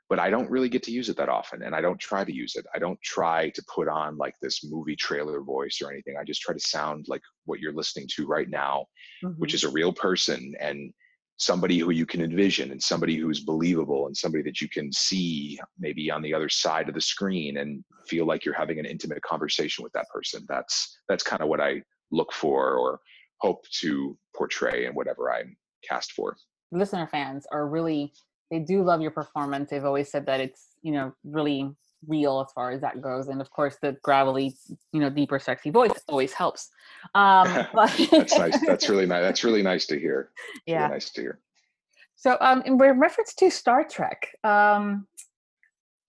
[0.09, 2.33] But I don't really get to use it that often, and I don't try to
[2.33, 2.65] use it.
[2.73, 6.15] I don't try to put on like this movie trailer voice or anything.
[6.19, 8.85] I just try to sound like what you're listening to right now,
[9.23, 9.39] mm-hmm.
[9.39, 10.91] which is a real person and
[11.39, 15.57] somebody who you can envision and somebody who's believable and somebody that you can see
[15.79, 19.21] maybe on the other side of the screen and feel like you're having an intimate
[19.21, 21.81] conversation with that person that's that's kind of what i
[22.11, 22.99] look for or
[23.39, 25.55] hope to portray in whatever i'm
[25.87, 26.35] cast for
[26.71, 28.13] listener fans are really
[28.51, 31.73] they do love your performance they've always said that it's you know really
[32.07, 33.27] real as far as that goes.
[33.27, 34.55] And of course, the gravelly,
[34.93, 36.69] you know, deeper, sexy voice always helps.
[37.15, 38.65] Um, but that's nice.
[38.65, 39.21] That's really nice.
[39.21, 40.31] That's really nice to hear.
[40.65, 40.83] yeah.
[40.83, 41.39] Really nice to hear.
[42.15, 45.07] So, um, in reference to Star Trek, um,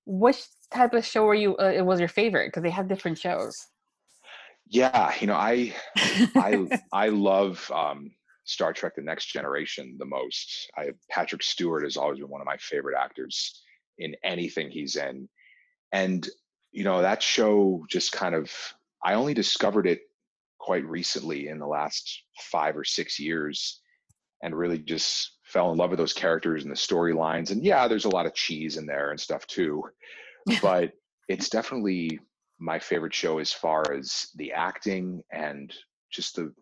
[0.07, 1.57] which type of show were you?
[1.57, 3.69] Uh, it was your favorite because they have different shows.
[4.71, 5.75] Yeah, you know, I
[6.37, 8.13] I I love um,
[8.45, 10.71] Star Trek: The Next Generation the most.
[10.79, 13.63] I Patrick Stewart has always been one of my favorite actors
[13.99, 15.29] in anything he's in,
[15.91, 16.27] and
[16.71, 18.53] you know that show just kind of
[19.05, 20.03] I only discovered it
[20.61, 23.81] quite recently in the last five or six years,
[24.41, 27.51] and really just fell in love with those characters and the storylines.
[27.51, 29.83] And yeah, there's a lot of cheese in there and stuff too,
[30.63, 30.93] but
[31.27, 32.21] it's definitely
[32.61, 35.73] my favorite show as far as the acting and
[36.13, 36.53] just the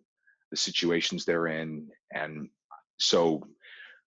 [0.50, 1.87] the situations they're in.
[2.14, 2.48] And
[2.98, 3.42] so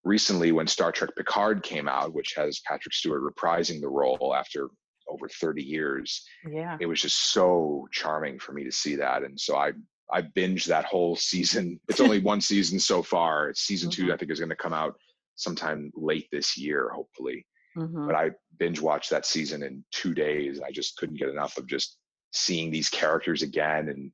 [0.03, 4.67] recently when Star Trek Picard came out, which has Patrick Stewart reprising the role after
[5.07, 6.77] over 30 years, Yeah.
[6.79, 9.23] it was just so charming for me to see that.
[9.23, 9.73] And so I
[10.13, 11.79] I binged that whole season.
[11.87, 13.53] It's only one season so far.
[13.53, 14.13] Season two, Mhm.
[14.13, 14.99] I think, is going to come out
[15.35, 17.45] sometime late this year, hopefully.
[17.75, 18.07] Mhm.
[18.07, 20.61] But I binge watched that season in two days.
[20.61, 21.97] I just couldn't get enough of just
[22.33, 24.11] seeing these characters again, and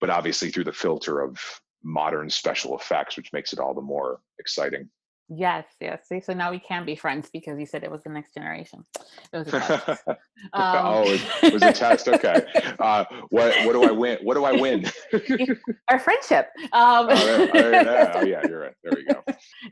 [0.00, 1.38] but obviously through the filter of
[1.82, 4.90] modern special effects, which makes it all the more exciting.
[5.28, 6.02] Yes, yes.
[6.08, 8.84] See, so now we can be friends because you said it was the next generation.
[9.32, 10.02] It was a test.
[10.52, 12.08] Um, oh, it was a test.
[12.08, 12.42] Okay.
[12.78, 14.18] Uh, what what do I win?
[14.22, 14.84] What do I win?
[15.88, 16.48] Our friendship.
[16.74, 18.74] Um, oh, yeah, oh, yeah, oh, yeah, you're right.
[18.84, 19.22] There we go.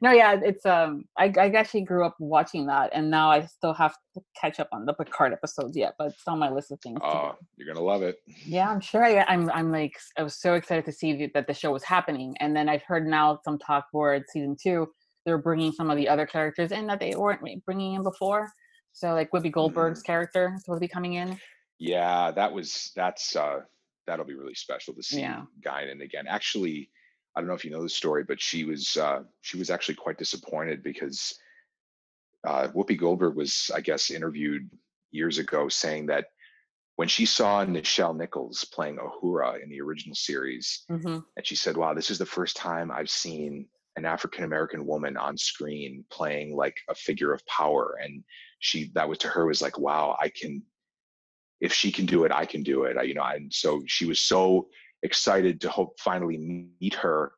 [0.01, 3.75] no, yeah, it's um, I, I actually grew up watching that, and now I still
[3.75, 6.81] have to catch up on the Picard episodes yet, but it's on my list of
[6.81, 6.99] things.
[7.03, 8.17] Oh, you're gonna love it.
[8.47, 9.05] Yeah, I'm sure.
[9.05, 12.35] I, I'm I'm like I was so excited to see that the show was happening,
[12.40, 14.88] and then I've heard now some talk for season two.
[15.25, 18.53] They're bringing some of the other characters in that they weren't bringing in before.
[18.93, 21.39] So like Whoopi Goldberg's character is supposed to be coming in.
[21.79, 23.61] Yeah, that was that's uh
[24.07, 25.43] that'll be really special to see Yeah.
[25.61, 26.27] Guinan again.
[26.29, 26.91] Actually,
[27.35, 29.97] I don't know if you know the story, but she was uh she was actually
[29.97, 31.37] quite disappointed because
[32.47, 34.71] uh Whoopi Goldberg was, I guess, interviewed
[35.11, 36.27] years ago saying that
[36.97, 41.77] when she saw Nichelle Nichols playing Uhura in the original series, hmm and she said,
[41.77, 46.57] "Wow, this is the first time I've seen an African American woman on screen playing
[46.57, 48.25] like a figure of power." And
[48.59, 50.63] she that was to her was like, "Wow, I can
[51.61, 54.07] if she can do it, I can do it." I, you know, and so she
[54.07, 54.69] was so
[55.03, 56.39] excited to hope finally
[56.81, 57.33] meet her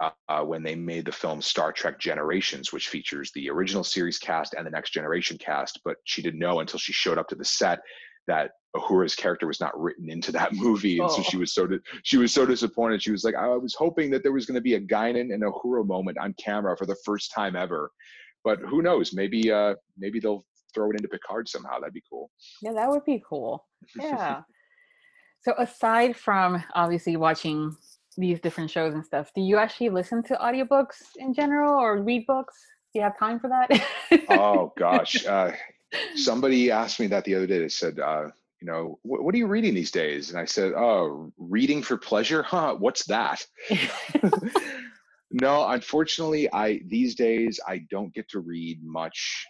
[0.00, 4.18] uh, uh, when they made the film Star Trek Generations, which features the original series
[4.18, 5.80] cast and the Next Generation cast.
[5.84, 7.80] But she didn't know until she showed up to the set
[8.26, 11.22] that Uhura's character was not written into that movie, and so Oh.
[11.22, 13.02] she was so di- she was so disappointed.
[13.02, 15.42] She was like, "I was hoping that there was going to be a Guinan and
[15.42, 17.90] Uhura moment on camera for the first time ever."
[18.44, 19.12] But who knows?
[19.12, 21.78] Maybe uh, maybe they'll throw it into Picard somehow.
[21.80, 22.30] That'd be cool.
[22.62, 23.66] Yeah, that would be cool.
[23.98, 24.42] Yeah.
[25.42, 27.74] so aside from obviously watching
[28.18, 32.24] these different shows and stuff, do you actually listen to audiobooks in general or read
[32.26, 32.54] books?
[32.92, 33.68] Do you have time for that?
[34.30, 35.52] oh gosh uh,
[36.14, 38.28] somebody asked me that the other day they said uh,
[38.60, 41.96] you know what, what are you reading these days and i said oh reading for
[41.96, 43.44] pleasure huh what's that
[45.30, 49.46] no unfortunately i these days i don't get to read much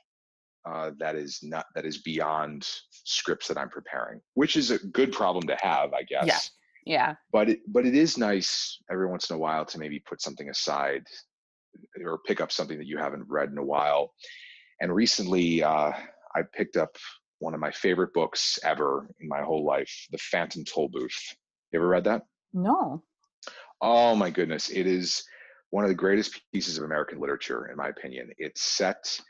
[0.68, 5.12] uh, that is not that is beyond scripts that i'm preparing which is a good
[5.12, 6.50] problem to have i guess
[6.84, 7.08] Yeah.
[7.08, 7.14] yeah.
[7.32, 10.50] but it but it is nice every once in a while to maybe put something
[10.50, 11.04] aside
[12.04, 14.12] or pick up something that you haven't read in a while
[14.80, 15.92] and recently uh,
[16.34, 16.96] i picked up
[17.38, 21.34] one of my favorite books ever in my whole life the phantom toll booth.
[21.72, 22.22] You ever read that?
[22.52, 23.02] No.
[23.82, 25.22] oh my goodness it is
[25.70, 28.30] one of the greatest pieces of american literature in my opinion.
[28.38, 29.20] It's set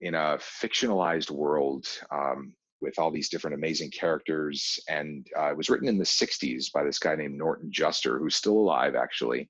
[0.00, 5.70] in a fictionalized world um, with all these different amazing characters and uh, it was
[5.70, 9.48] written in the 60s by this guy named norton juster who's still alive actually.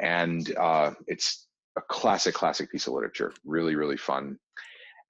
[0.00, 3.32] And uh, it's a classic classic piece of literature.
[3.44, 4.38] Really really fun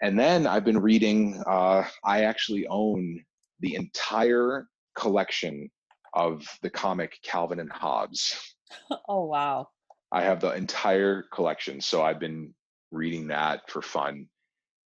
[0.02, 3.20] and then i've been reading uh, i actually own
[3.60, 4.66] the entire
[4.96, 5.68] collection
[6.14, 8.54] of the comic calvin and hobbes
[9.08, 9.68] Oh wow.
[10.12, 11.80] I have the entire collection.
[11.80, 12.54] So I've been
[12.90, 14.26] reading that for fun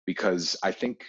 [0.05, 1.03] because I think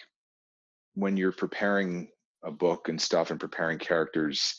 [0.94, 2.08] when you're preparing
[2.44, 4.56] a book and stuff and preparing characters,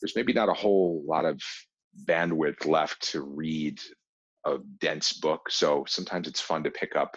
[0.00, 1.40] there's maybe not a whole lot of
[2.04, 3.80] bandwidth left to read
[4.46, 5.50] a dense book.
[5.50, 7.16] So sometimes it's fun to pick up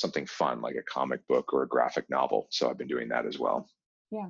[0.00, 2.46] something fun like a comic book or a graphic novel.
[2.50, 3.68] So I've been doing that as well.
[4.10, 4.28] Yeah,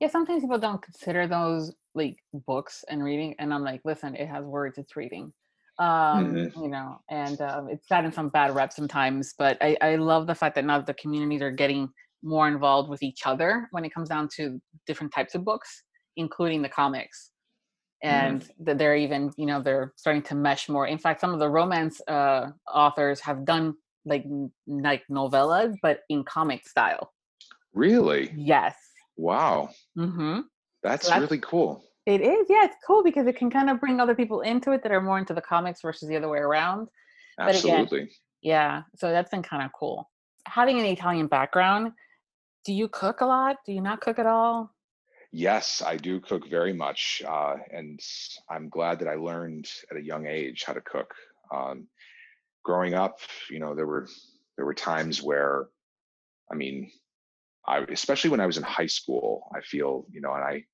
[0.00, 2.16] Yeah, sometimes people don't consider those like
[2.46, 5.32] books and reading, and I'm like, listen, it has words, it's reading.
[5.78, 10.26] Um, you know, and um, it's gotten some bad rep sometimes, but I, I love
[10.26, 11.88] the fact that now the communities are getting
[12.22, 15.84] more involved with each other when it comes down to different types of books,
[16.16, 17.30] including the comics.
[18.04, 18.26] Mm-hmm.
[18.26, 20.86] And that they're even, you know, they're starting to mesh more.
[20.86, 23.74] In fact, some of the romance uh, authors have done
[24.04, 27.12] like n- like novellas, but in comic style.
[27.74, 28.32] Really?
[28.36, 28.76] Yes.
[29.16, 29.70] Wow.
[29.96, 30.40] Mm-hmm.
[30.82, 31.84] That's, that's- really cool.
[32.06, 32.46] It is.
[32.48, 35.02] Yeah, it's cool because it can kind of bring other people into it that are
[35.02, 36.88] more into the comics versus the other way around.
[37.36, 38.10] But again- Absolutely.
[38.42, 40.10] Yeah, so that's been kind of cool.
[40.46, 41.92] Having an Italian background,
[42.64, 43.56] do you cook a lot?
[43.66, 44.74] Do you not cook at all?
[45.30, 48.00] Yes, I do cook very much, uh, and
[48.48, 51.14] I'm glad that I learned at a young age how to cook.
[51.54, 51.86] Um,
[52.62, 53.18] growing up,
[53.50, 54.08] you know, there were
[54.56, 55.66] there were times where,
[56.50, 56.90] I mean,
[57.66, 60.64] I especially when I was in high school, I feel you know, and I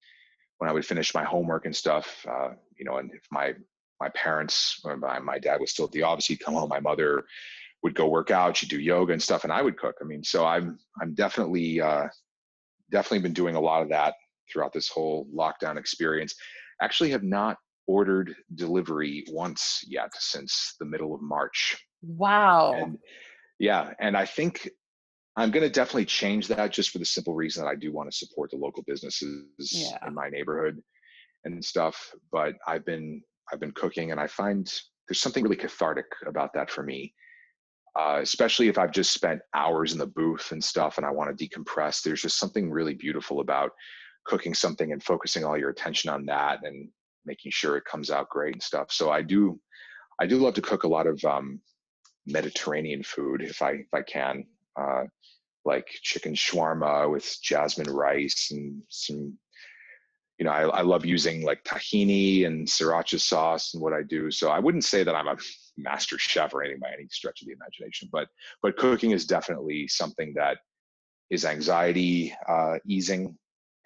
[0.58, 3.54] when I would finish my homework and stuff, uh, you know, and if my
[4.00, 6.68] my parents, my, my dad was still at the office, he'd come home.
[6.68, 7.24] My mother
[7.82, 9.96] would go work out, she'd do yoga and stuff, and I would cook.
[10.00, 12.08] I mean, so I'm I'm definitely uh,
[12.90, 14.14] definitely been doing a lot of that
[14.50, 16.34] throughout this whole lockdown experience.
[16.80, 17.56] Actually, have not
[17.86, 21.76] ordered delivery once yet since the middle of March.
[22.02, 22.74] Wow.
[22.74, 22.98] And
[23.58, 24.68] yeah, and I think
[25.36, 28.10] I'm going to definitely change that just for the simple reason that I do want
[28.10, 29.98] to support the local businesses Yeah.
[30.06, 30.82] in my neighborhood
[31.44, 32.12] and stuff.
[32.32, 33.22] But I've been
[33.52, 34.66] I've been cooking, and I find
[35.08, 37.14] there's something really cathartic about that for me.
[37.98, 41.36] Uh, especially if I've just spent hours in the booth and stuff, and I want
[41.36, 42.02] to decompress.
[42.02, 43.70] There's just something really beautiful about
[44.26, 46.88] cooking something and focusing all your attention on that and
[47.26, 48.92] making sure it comes out great and stuff.
[48.92, 49.60] So I do,
[50.20, 51.60] I do love to cook a lot of um,
[52.26, 54.44] Mediterranean food if I if I can,
[54.78, 55.04] uh,
[55.64, 59.38] like chicken shawarma with jasmine rice and some.
[60.38, 64.30] You know, I, I love using like tahini and sriracha sauce and what I do.
[64.30, 65.36] So I wouldn't say that I'm a
[65.78, 68.28] master chef or anything by any stretch of the imagination, but
[68.62, 70.58] but cooking is definitely something that
[71.30, 73.36] is anxiety uh, easing,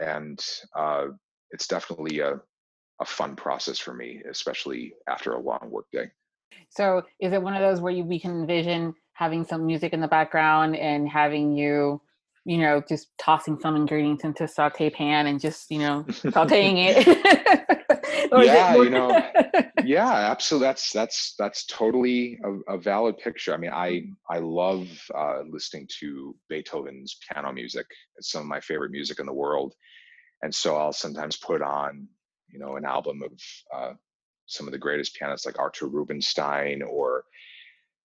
[0.01, 0.39] and
[0.77, 1.07] uh,
[1.51, 2.41] it's definitely a
[3.01, 6.11] a fun process for me, especially after a long work day.
[6.69, 10.01] So is it one of those where you, we can envision having some music in
[10.01, 12.01] the background and having you,
[12.45, 16.77] you know, just tossing some ingredients into a saute pan and just, you know, sauteing
[16.79, 17.07] it?
[17.07, 17.17] Is
[18.33, 19.23] it Yeah, you know,
[19.85, 24.87] yeah absolutely that's that's that's totally a, a valid picture i mean i i love
[25.15, 27.87] uh, listening to beethoven's piano music
[28.17, 29.75] it's some of my favorite music in the world
[30.43, 32.07] and so i'll sometimes put on
[32.53, 33.33] you know an album of
[33.75, 33.93] uh,
[34.47, 37.25] some of the greatest pianists like arthur rubinstein or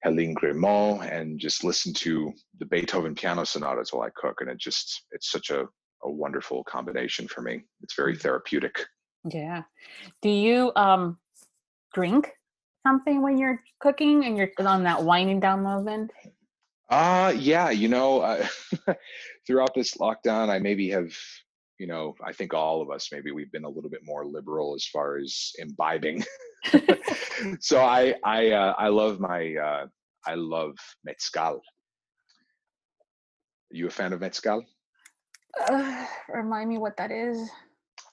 [0.05, 4.39] Helene Grimaud and just listen to the Beethoven piano sonatas while I cook.
[4.39, 5.67] And it just, it's such a,
[6.03, 7.63] a wonderful combination for me.
[7.81, 8.85] It's very therapeutic.
[9.27, 9.63] yeah.
[10.21, 11.17] Do you um
[11.95, 12.29] drink
[12.85, 16.11] something when you're cooking and you're on that winding down moment?
[16.87, 18.45] Uh yeah, you know, uh,
[19.47, 21.17] throughout this lockdown, I maybe have,
[21.77, 24.75] you know, I think all of us maybe we've been a little bit more liberal
[24.75, 26.23] as far as imbibing.
[27.59, 29.85] so I I uh, I love my uh,
[30.25, 31.55] I love mezcal.
[33.71, 34.63] Are you a fan of mezcal?
[35.69, 37.49] Uh, remind me what that is.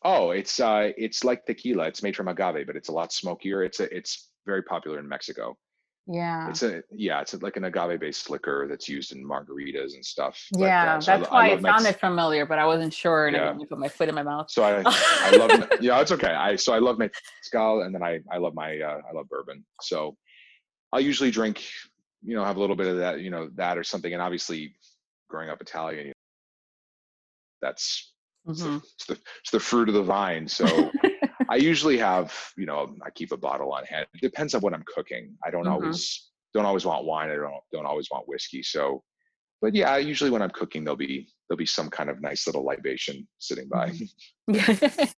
[0.04, 1.86] Oh, it's uh, it's like tequila.
[1.86, 3.62] It's made from agave, but it's a lot smokier.
[3.62, 5.56] It's a, it's very popular in Mexico.
[6.08, 6.48] Yeah.
[6.50, 10.44] It's a yeah, it's like an agave-based liquor that's used in margaritas and stuff.
[10.56, 13.28] Yeah, uh, so that's I why love it Mex- sounded familiar, but I wasn't sure,
[13.28, 13.52] and I Yeah.
[13.52, 14.50] didn't put my foot in my mouth.
[14.50, 15.50] So I I love
[15.80, 16.32] yeah, it's okay.
[16.32, 19.64] I so I love mezcal, and then I I love my uh, I love bourbon.
[19.80, 20.16] So
[20.92, 21.64] I'll usually drink,
[22.22, 24.12] you know, have a little bit of that, you know, that or something.
[24.12, 24.74] And obviously,
[25.30, 26.12] growing up Italian, you know,
[27.62, 28.12] that's
[28.48, 28.82] it's, the, Mhm.
[28.82, 30.48] it's the it's the fruit of the vine.
[30.48, 30.90] So
[31.52, 34.06] I usually have, you know, I keep a bottle on hand.
[34.14, 35.36] It depends on what I'm cooking.
[35.44, 35.72] I don't Mhm.
[35.72, 37.30] always don't always want wine.
[37.30, 38.62] I don't don't always want whiskey.
[38.62, 39.02] So,
[39.60, 42.64] but yeah, usually when I'm cooking, there'll be there'll be some kind of nice little
[42.64, 43.90] libation sitting by.
[43.90, 44.08] Mhm.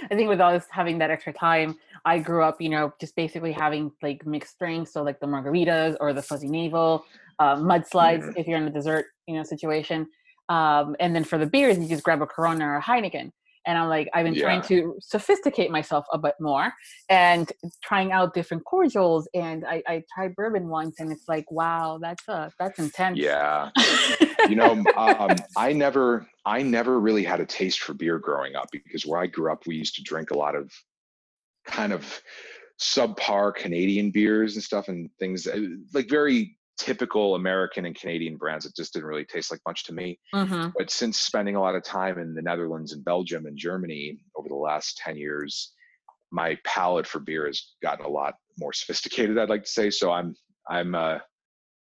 [0.10, 1.76] I think with us having that extra time,
[2.06, 5.96] I grew up, you know, just basically having like mixed drinks, so like the margaritas
[6.00, 7.04] or the fuzzy navel,
[7.38, 8.36] uh, mudslides Mhm.
[8.38, 10.08] if you're in a dessert, you know, situation.
[10.48, 13.30] Um, and then for the beers, you just grab a Corona or a Heineken.
[13.66, 16.72] And I'm like, I've been trying to sophisticate myself a bit more
[17.08, 17.50] and
[17.82, 19.28] trying out different cordials.
[19.34, 23.18] And I, I tried bourbon once, and it's like, wow, that's uh that's intense.
[23.18, 23.70] Yeah.
[24.48, 28.68] you know um, i never i never really had a taste for beer growing up
[28.70, 30.70] because where i grew up we used to drink a lot of
[31.66, 32.20] kind of
[32.80, 35.60] subpar canadian beers and stuff and things uh,
[35.92, 39.92] like very typical american and canadian brands that just didn't really taste like much to
[39.92, 40.18] me.
[40.32, 44.18] Hmm but since spending a lot of time in the netherlands and belgium and germany
[44.36, 45.72] over the last 10 years
[46.32, 49.90] my palate for beer has gotten a lot more sophisticated i'd like to say.
[49.90, 50.34] So i'm
[50.68, 51.18] i'm uh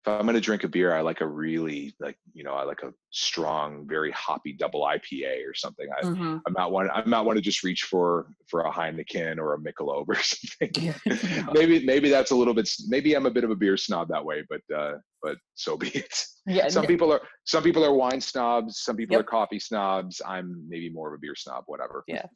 [0.04, 2.82] if I'm gonna drink a beer, I like a really like you know I like
[2.82, 5.86] a strong, very hoppy double IPA or something.
[5.96, 6.40] I, Mhm.
[6.46, 6.90] I'm not one.
[6.92, 10.92] I'm not one to just reach for for a Heineken or a Michelob or something.
[11.54, 12.68] maybe maybe that's a little bit.
[12.88, 15.88] Maybe I'm a bit of a beer snob that way, but uh, but so be
[15.90, 16.26] it.
[16.46, 18.80] yeah, Some n- people are some people are wine snobs.
[18.80, 19.20] Some people Yep.
[19.20, 20.20] are coffee snobs.
[20.26, 21.62] I'm maybe more of a beer snob.
[21.66, 22.02] Whatever.
[22.08, 22.26] Yeah.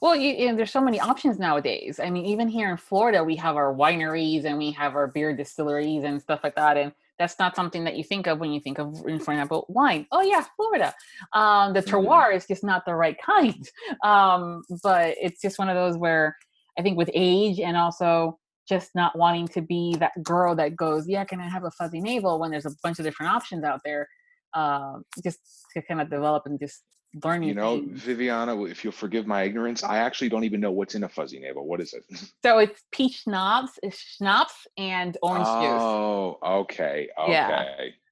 [0.00, 2.00] Well, you, you know, there's so many options nowadays.
[2.00, 5.36] I mean, even here in Florida, we have our wineries and we have our beer
[5.36, 6.78] distilleries and stuff like that.
[6.78, 10.06] And that's not something that you think of when you think of, for example, wine.
[10.10, 10.94] Oh yeah, Florida.
[11.32, 11.90] Um, the Mhm.
[11.90, 13.68] terroir is just not the right kind.
[14.04, 16.36] Um, but it's just one of those where
[16.78, 21.08] I think with age and also just not wanting to be that girl that goes,
[21.08, 23.80] yeah, can I have a fuzzy navel when there's a bunch of different options out
[23.84, 24.08] there.
[24.54, 25.40] Um, just
[25.74, 26.82] to kind of develop and just
[27.24, 27.42] learn.
[27.42, 28.02] You know, things.
[28.02, 31.38] Viviana, if you'll forgive my ignorance, I actually don't even know what's in a fuzzy
[31.38, 31.66] navel.
[31.66, 32.04] What is it?
[32.44, 35.54] So it's peach schnapps, it's schnapps and orange juice.
[35.62, 37.30] Oh, okay, okay.
[37.30, 37.64] Yeah,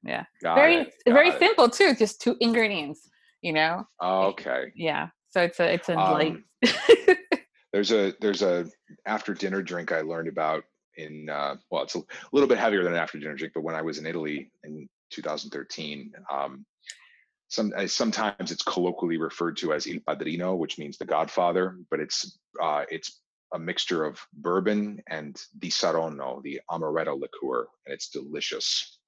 [0.03, 0.25] yeah.
[0.43, 1.39] Got Very, very it.
[1.39, 1.95] simple too.
[1.95, 3.09] Just two ingredients.
[3.43, 3.85] You know.
[4.01, 4.73] oh, Okay.
[4.75, 5.09] Yeah.
[5.31, 5.97] So it's a, it's a.
[5.99, 6.45] Um,
[7.73, 8.67] there's a there's a
[9.07, 10.65] after dinner drink I learned about
[10.97, 13.75] in uh, well, it's a little bit heavier than an after dinner drink, but when
[13.75, 16.65] I was in Italy in 2013, um,
[17.49, 22.01] some uh, sometimes it's colloquially referred to as il padrino, which means the godfather, but
[22.01, 23.21] it's uh, it's
[23.55, 28.99] a mixture of bourbon and di saronno, the amaretto liqueur, and it's delicious.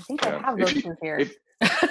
[0.00, 1.18] I think I yeah, have if those you- here.
[1.18, 1.36] if-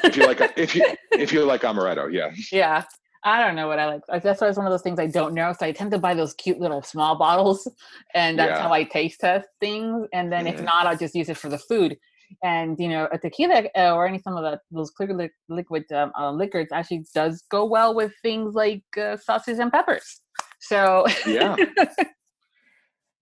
[0.03, 2.31] If you like, if you if you like amaretto, yeah.
[2.51, 2.83] yeah.
[3.23, 4.01] I don't know what I like.
[4.23, 5.53] That's why it's one of those things I don't know.
[5.59, 7.67] So I tend to buy those cute little small bottles,
[8.15, 8.63] and that's Yeah.
[8.63, 10.07] how I taste test things.
[10.11, 10.65] And then if Mhm.
[10.65, 11.97] not, I'll just use it for the food.
[12.43, 15.83] And you know, a tequila uh, or any some of the those clear li- liquid
[15.91, 20.21] um, uh, liquors actually does go well with things like uh, sausages and peppers.
[20.61, 21.55] So Yeah.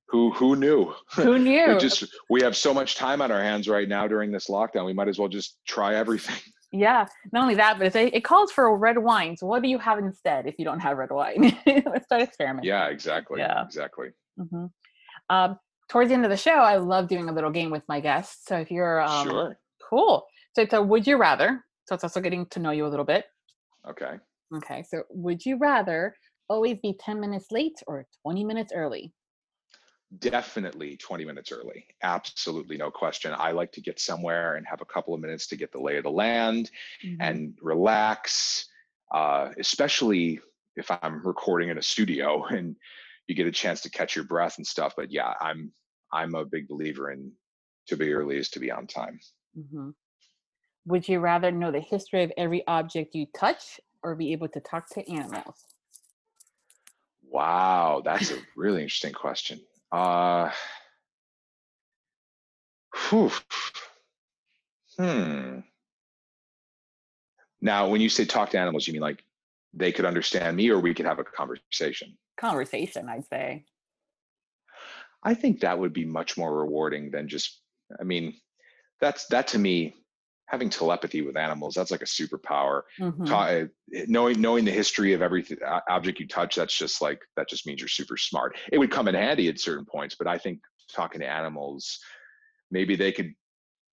[0.07, 0.93] who who knew?
[1.15, 1.73] who knew?
[1.73, 4.85] we just we have so much time on our hands right now during this lockdown.
[4.85, 6.35] We might as well just try everything.
[6.73, 9.37] Yeah, not only that, but it's, it calls for a red wine.
[9.37, 11.57] So what do you have instead if you don't have red wine?
[11.65, 12.67] Let's start experimenting.
[12.67, 13.39] Yeah, exactly.
[13.39, 13.63] Yeah.
[13.63, 14.09] Exactly.
[14.37, 14.65] hmm
[15.29, 18.01] Um, towards the end of the show, I love doing a little game with my
[18.01, 18.45] guests.
[18.45, 19.57] So if you're um, sure.
[19.89, 21.63] cool, so it's a would you rather.
[21.85, 23.23] So it's also getting to know you a little bit.
[23.89, 24.17] Okay.
[24.53, 26.17] Okay, so would you rather
[26.49, 29.13] always be 10 minutes late or 20 minutes early?
[30.19, 31.85] Definitely 20 minutes early.
[32.01, 33.33] Absolutely no question.
[33.37, 35.97] I like to get somewhere and have a couple of minutes to get the lay
[35.97, 36.71] of the land
[37.03, 37.17] Mhm.
[37.19, 38.69] and relax,
[39.11, 40.39] uh, especially
[40.77, 42.77] if I'm recording in a studio and
[43.27, 44.93] you get a chance to catch your breath and stuff.
[44.95, 45.73] But yeah, I'm
[46.13, 47.33] I'm a big believer in
[47.87, 49.19] to be early is to be on time.
[49.57, 49.93] Mhm.
[50.85, 54.61] Would you rather know the history of every object you touch or be able to
[54.61, 55.65] talk to animals?
[57.23, 59.59] Wow, that's a really interesting question.
[59.91, 60.51] Uh,
[63.09, 63.31] whew.
[64.97, 65.59] Hmm.
[67.61, 69.23] Now, when you say talk to animals, you mean like
[69.73, 72.17] they could understand me or we could have a conversation?
[72.37, 73.65] Conversation, I'd say.
[75.23, 77.59] I think that would be much more rewarding than just,
[77.99, 78.35] I mean,
[79.01, 79.95] that's that to me,
[80.47, 82.81] having telepathy with animals, that's like a superpower.
[82.99, 83.27] Mhm.
[83.27, 83.65] Ta- uh,
[84.07, 85.45] knowing knowing the history of every
[85.89, 89.07] object you touch that's just like that just means you're super smart it would come
[89.07, 90.59] in handy at certain points but i think
[90.93, 91.99] talking to animals
[92.69, 93.33] maybe they could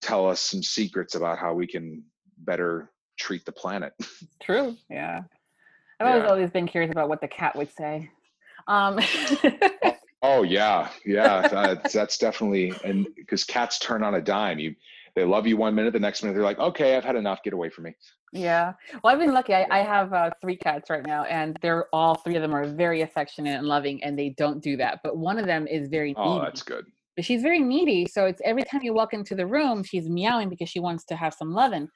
[0.01, 2.03] tell us some secrets about how we can
[2.39, 3.93] better treat the planet
[4.41, 4.75] True.
[4.89, 5.21] Yeah.
[5.99, 6.29] I've always Yeah.
[6.29, 8.09] always been curious about what the cat would say.
[8.67, 8.99] Um,
[10.21, 14.75] oh yeah yeah that's, that's definitely and because cats turn on a dime you
[15.15, 17.53] they love you one minute the next minute they're like okay i've had enough get
[17.53, 17.93] away from me
[18.33, 18.73] yeah.
[19.01, 19.53] Well, I've been lucky.
[19.53, 22.65] I, I have uh, three cats right now, and they're all three of them are
[22.67, 24.99] very affectionate and loving, and they don't do that.
[25.03, 26.85] But one of them is very oh that's good
[27.15, 30.49] But she's very needy, so it's every time you walk into the room, she's meowing
[30.49, 31.87] because she wants to have some loving.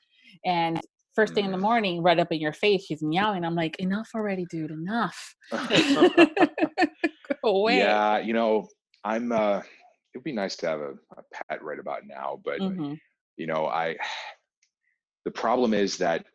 [0.46, 0.80] And
[1.14, 1.62] first thing in the Mm.
[1.62, 3.44] morning, right up in your face, she's meowing.
[3.44, 4.72] I'm like, enough already, dude.
[4.72, 5.36] Enough.
[7.44, 7.80] Go away.
[7.80, 8.68] yeah you know
[9.04, 9.62] i'm uh
[10.14, 12.98] it'd be nice to have a, a pet right about now but Mhm.
[13.40, 13.96] You know i
[15.26, 16.26] the problem is that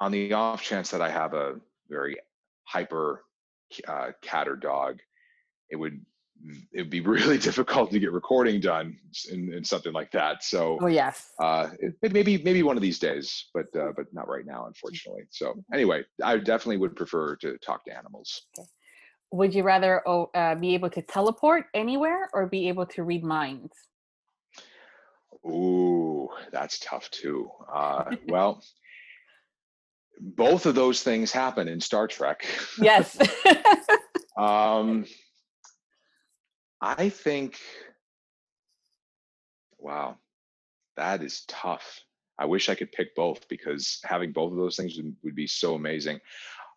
[0.00, 1.54] on the off chance that i have a
[1.88, 2.16] very
[2.64, 3.24] hyper
[3.88, 5.00] uh, cat or dog
[5.70, 6.00] it would
[6.72, 8.96] it would be really difficult to get recording done
[9.32, 10.44] in, in something like that.
[10.44, 11.32] So Oh yes.
[11.42, 14.66] uh it, it- maybe maybe one of these days but uh, but not right now
[14.66, 15.24] unfortunately.
[15.30, 18.42] So anyway i definitely would prefer to talk to animals.
[19.32, 23.24] Would you rather oh, uh, be able to teleport anywhere or be able to read
[23.24, 23.72] minds?
[25.46, 27.50] Ooh, that's tough too.
[27.72, 28.62] Uh, well,
[30.20, 32.46] both of those things happen in Star Trek.
[32.80, 33.18] Yes.
[34.38, 35.04] um,
[36.80, 37.58] I think,
[39.78, 40.16] wow,
[40.96, 42.00] that is tough.
[42.38, 45.46] I wish I could pick both because having both of those things would, would be
[45.46, 46.20] so amazing.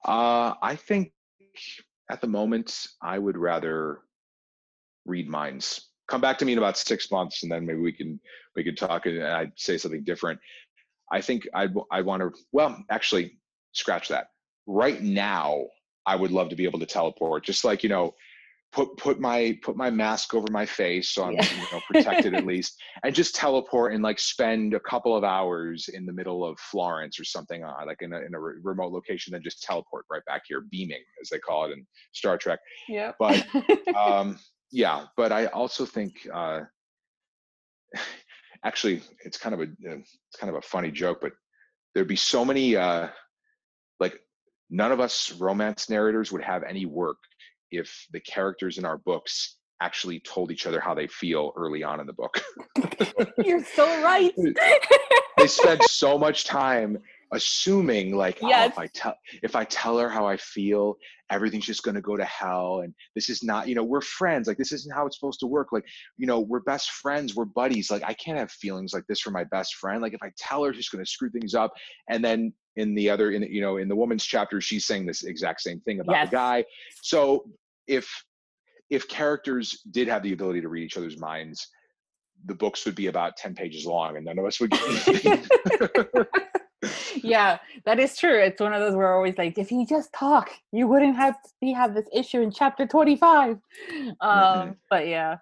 [0.05, 1.11] Uh, I think
[2.09, 3.99] at the moment I would rather
[5.05, 5.88] read minds.
[6.09, 8.19] Come back to me in about six months, and then maybe we can
[8.55, 10.39] we can talk and I'd say something different.
[11.11, 12.31] I think I'd I want to.
[12.51, 13.37] Well, actually,
[13.73, 14.27] scratch that.
[14.65, 15.65] Right now,
[16.05, 18.13] I would love to be able to teleport, just like you know,
[18.71, 21.45] put put my put my mask over my face so I'm yeah.
[21.51, 25.89] you know protected at least, and just teleport and like spend a couple of hours
[25.89, 28.91] in the middle of Florence or something, uh, like in a in a re- remote
[28.91, 32.59] location, then just teleport right back here, beaming as they call it in Star Trek.
[32.87, 33.11] Yeah.
[33.19, 33.45] But
[33.95, 34.37] um,
[34.71, 36.27] yeah, but I also think.
[36.33, 36.61] Uh,
[38.63, 41.31] actually it's kind of a it's kind of a funny joke but
[41.95, 43.07] there'd be so many uh
[44.01, 44.19] like
[44.69, 47.17] none of us romance narrators would have any work
[47.71, 51.99] if the characters in our books actually told each other how they feel early on
[51.99, 52.41] in the book.
[53.37, 54.33] You're so right.
[55.37, 56.97] they spend so much time
[57.31, 58.63] assuming like yes.
[58.63, 60.95] oh, if I tell if I tell her how I feel,
[61.29, 62.81] everything's just gonna go to hell.
[62.83, 64.47] And this is not, you know, we're friends.
[64.47, 65.67] Like this isn't how it's supposed to work.
[65.71, 65.85] Like,
[66.17, 67.91] you know, we're best friends, we're buddies.
[67.91, 70.01] Like I can't have feelings like this for my best friend.
[70.01, 71.71] Like if I tell her, she's gonna screw things up.
[72.09, 75.23] And then in the other, in you know, in the woman's chapter, she's saying this
[75.23, 76.29] exact same thing about yes.
[76.29, 76.65] the guy.
[77.01, 77.45] So
[77.87, 78.09] if
[78.89, 81.67] if characters did have the ability to read each other's minds,
[82.45, 84.71] the books would be about 10 pages long and none of us would
[85.21, 85.47] get
[87.15, 88.39] yeah, that is true.
[88.39, 91.73] It's one of those where always like, if you just talk, you wouldn't have we
[91.73, 93.49] have this issue in chapter 25.
[93.49, 93.59] Um,
[94.21, 94.71] mm-hmm.
[94.89, 95.37] but yeah.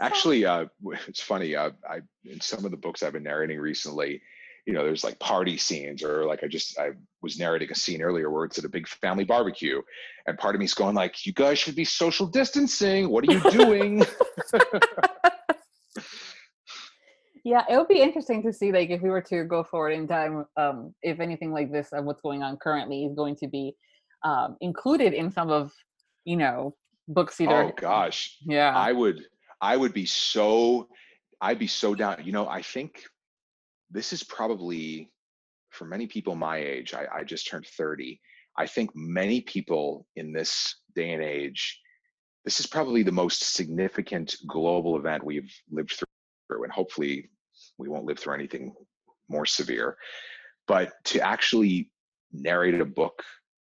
[0.00, 0.66] Actually, uh,
[1.06, 1.54] it's funny.
[1.54, 4.20] Uh, I in some of the books I've been narrating recently,
[4.66, 6.90] you know, there's like party scenes, or like I just I
[7.22, 9.80] was narrating a scene earlier where it's at a big family barbecue,
[10.26, 13.08] and part of me's going like, "You guys should be social distancing.
[13.08, 14.04] What are you doing?"
[17.48, 20.06] yeah it would be interesting to see like if we were to go forward in
[20.06, 23.74] time um if anything like this of what's going on currently is going to be
[24.24, 25.72] um included in some of
[26.24, 26.74] you know
[27.08, 28.36] books either oh gosh.
[28.44, 28.76] Yeah.
[28.76, 29.24] I would
[29.62, 30.88] i would be so
[31.40, 33.02] i'd be so down you know i think
[33.90, 35.10] this is probably
[35.70, 38.20] for many people my age i, I just turned 30
[38.58, 41.80] i think many people in this day and age
[42.44, 47.28] this is probably the most significant global event we've lived through and hopefully
[47.78, 48.74] we won't live through anything
[49.28, 49.96] more severe.
[50.66, 51.90] But to actually
[52.32, 53.22] narrate a book,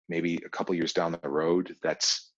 [0.09, 2.31] maybe a couple years down the road, that's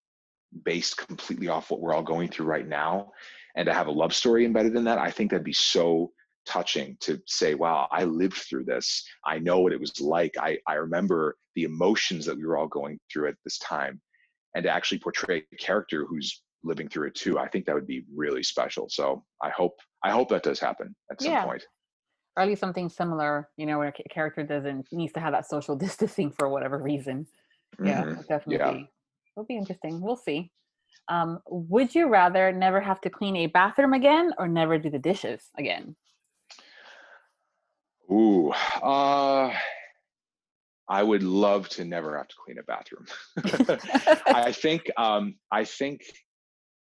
[0.65, 3.11] based completely off what we're all going through right now,
[3.55, 6.11] and to have a love story embedded in that, I think that'd be so
[6.45, 9.05] touching to say, wow, I lived through this.
[9.25, 10.35] I know what it was like.
[10.39, 13.99] I, I remember the emotions that we were all going through at this time.
[14.55, 17.87] And to actually portray a character who's living through it too, I think that would
[17.87, 18.87] be really special.
[18.89, 21.45] So I hope I hope that does happen at some yeah.
[21.45, 21.65] point.
[22.35, 25.49] Or at least something similar, you know, where a character doesn't needs to have that
[25.49, 27.25] social distancing for whatever reason.
[27.83, 28.21] Yeah, mm-hmm.
[28.27, 28.79] definitely.
[28.79, 28.85] Yeah.
[29.35, 30.01] It'll be interesting.
[30.01, 30.51] We'll see.
[31.09, 34.99] Um, would you rather never have to clean a bathroom again or never do the
[34.99, 35.95] dishes again?
[38.11, 38.51] Ooh,
[38.81, 39.53] uh,
[40.89, 43.05] I would love to never have to clean a bathroom.
[44.27, 46.01] I think, um, I think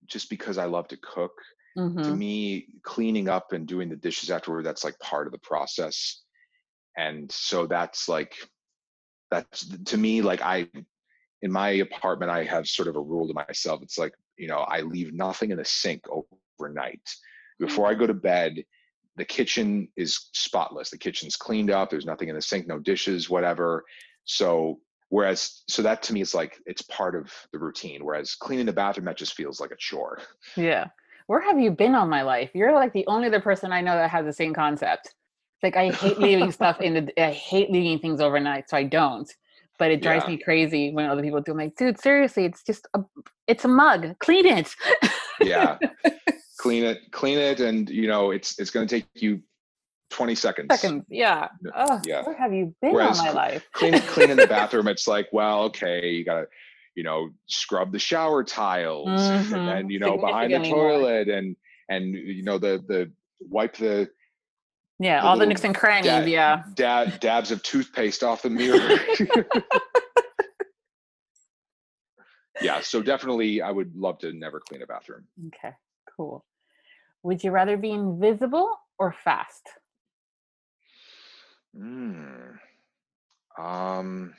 [0.08, 1.32] just because I love to cook,
[1.76, 2.02] mm-hmm.
[2.02, 6.22] to me cleaning up and doing the dishes afterward that's like part of the process.
[6.96, 8.34] And so that's like
[9.30, 10.68] that's to me like i
[11.42, 14.58] in my apartment i have sort of a rule to myself it's like you know
[14.58, 16.02] i leave nothing in the sink
[16.60, 17.00] overnight.
[17.58, 18.64] Before i go to bed
[19.16, 23.30] the kitchen is spotless the kitchen's cleaned up there's nothing in the sink no dishes
[23.30, 23.84] whatever.
[24.24, 28.66] So whereas so that to me is like it's part of the routine whereas cleaning
[28.66, 30.18] the bathroom that just feels like a chore
[30.56, 30.86] yeah
[31.26, 32.50] where have you been all my life?
[32.54, 35.06] You're like the only other person I know that has the same concept.
[35.06, 38.84] It's like I hate leaving stuff in the I hate leaving things overnight, so I
[38.84, 39.30] don't.
[39.78, 40.30] But it drives yeah.
[40.30, 41.52] me crazy when other people do.
[41.52, 43.00] I'm like, dude, seriously, it's just a
[43.46, 44.18] it's a mug.
[44.20, 44.74] Clean it.
[45.40, 45.78] yeah.
[46.58, 49.40] Clean it, clean it, and you know, it's it's gonna take you
[50.10, 50.80] 20 seconds.
[50.80, 51.48] Seconds, yeah.
[51.74, 52.22] Oh, yeah.
[52.22, 53.66] Where have you been Whereas all my life?
[53.72, 56.46] clean, cleaning the bathroom, it's like, well, okay, you gotta
[56.96, 59.54] you know scrub the shower tiles mm-hmm.
[59.54, 61.36] and then you know behind the toilet more.
[61.36, 61.54] and
[61.88, 64.08] and you know the the wipe the
[64.98, 68.50] yeah the all the nooks and crannies dab, yeah dab, dabs of toothpaste off the
[68.50, 68.98] mirror
[72.62, 75.74] yeah so definitely i would love to never clean a bathroom okay
[76.16, 76.44] cool
[77.22, 79.68] would you rather be invisible or fast
[81.76, 82.58] mm.
[83.58, 84.34] um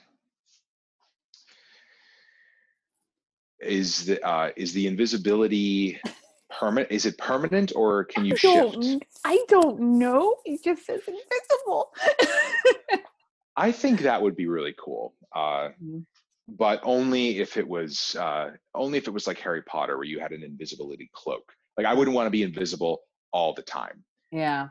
[3.59, 5.99] is the uh, is the invisibility
[6.59, 6.91] permanent?
[6.91, 9.03] Is it permanent or can you I shift?
[9.25, 10.35] I don't know.
[10.45, 11.91] It just says invisible.
[13.57, 15.15] I think that would be really cool.
[15.35, 16.05] Uh, Mhm.
[16.47, 20.19] but only if it was uh, only if it was like Harry Potter, where you
[20.19, 21.51] had an invisibility cloak.
[21.77, 24.03] Like I wouldn't want to be invisible all the time.
[24.31, 24.69] yeah.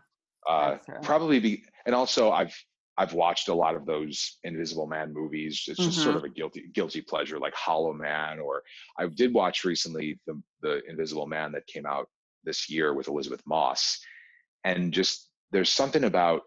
[0.48, 2.55] Uh, probably be, and also I've
[2.99, 5.64] I've watched a lot of those Invisible Man movies.
[5.68, 6.18] It's just sort Mhm.
[6.18, 8.62] of a guilty guilty pleasure, like Hollow Man, or
[8.99, 12.09] I did watch recently the the Invisible Man that came out
[12.45, 13.99] this year with Elisabeth Moss,
[14.64, 16.43] and just there's something about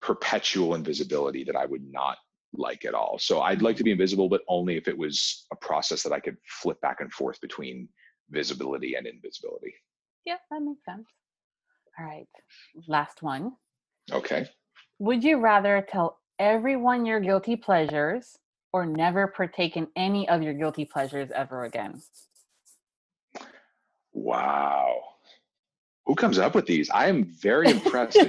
[0.00, 2.18] perpetual invisibility that I would not
[2.52, 3.18] like at all.
[3.18, 6.20] So I'd like to be invisible, but only if it was a process that I
[6.20, 7.88] could flip back and forth between
[8.30, 9.74] visibility and invisibility.
[10.24, 11.06] Yeah, that makes sense.
[11.98, 12.28] All right.
[12.86, 13.56] Last one.
[14.12, 14.48] Okay.
[14.98, 18.38] Would you rather tell everyone your guilty pleasures
[18.72, 22.02] or never partake in any of your guilty pleasures ever again?
[24.12, 25.00] Wow.
[26.06, 26.90] Who comes up with these?
[26.90, 28.18] I am very impressed.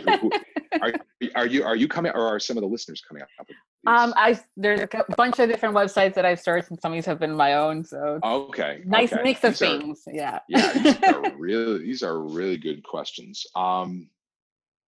[0.83, 0.93] Are,
[1.33, 3.55] are you are you coming or are some of the listeners coming up with these?
[3.87, 7.07] Um, I there's a bunch of different websites that I've searched, and some of these
[7.07, 7.83] have been my own.
[7.83, 8.83] So okay.
[8.85, 9.23] nice okay.
[9.23, 10.03] mix of These are- things.
[10.05, 10.39] yeah.
[10.47, 13.47] yeah, these are really these are really good questions.
[13.55, 14.11] Um,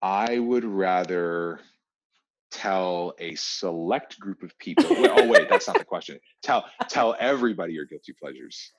[0.03, 1.61] I would rather
[2.51, 4.85] tell a select group of people.
[4.89, 6.19] wait, oh wait, that's not the question.
[6.43, 8.71] Tell tell everybody your guilty pleasures.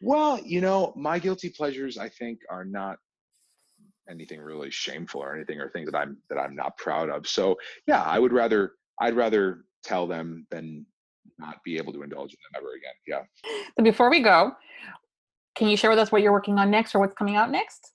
[0.00, 2.98] Well, you know, my guilty pleasures, I think, are not
[4.08, 7.26] anything really shameful or anything or things that I'm that I'm not proud of.
[7.26, 10.86] So yeah, I would rather I'd rather tell them than
[11.38, 12.94] not be able to indulge in them ever again.
[13.06, 13.62] Yeah.
[13.76, 14.52] So before we go,
[15.54, 17.92] can you share with us what you're working on next or what's coming out next?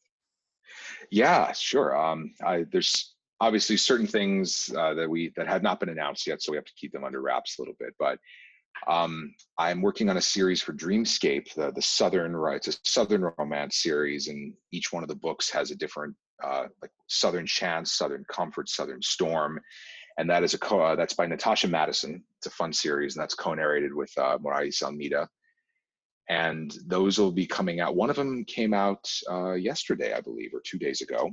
[1.11, 1.97] Yeah, sure.
[1.97, 6.41] Um, I, there's obviously certain things uh, that we that have not been announced yet,
[6.41, 7.93] so we have to keep them under wraps a little bit.
[7.99, 8.19] But
[8.87, 13.77] um, I'm working on a series for Dreamscape, the the Southern it's a Southern romance
[13.77, 18.25] series, and each one of the books has a different uh, like Southern Chance, Southern
[18.31, 19.59] Comfort, Southern Storm,
[20.17, 22.23] and that is a co- uh, that's by Natasha Madison.
[22.37, 25.27] It's a fun series, and that's co-narrated with uh, Morais Almeida
[26.29, 27.95] and those will be coming out.
[27.95, 31.31] One of them came out uh, yesterday, I believe, or two days ago.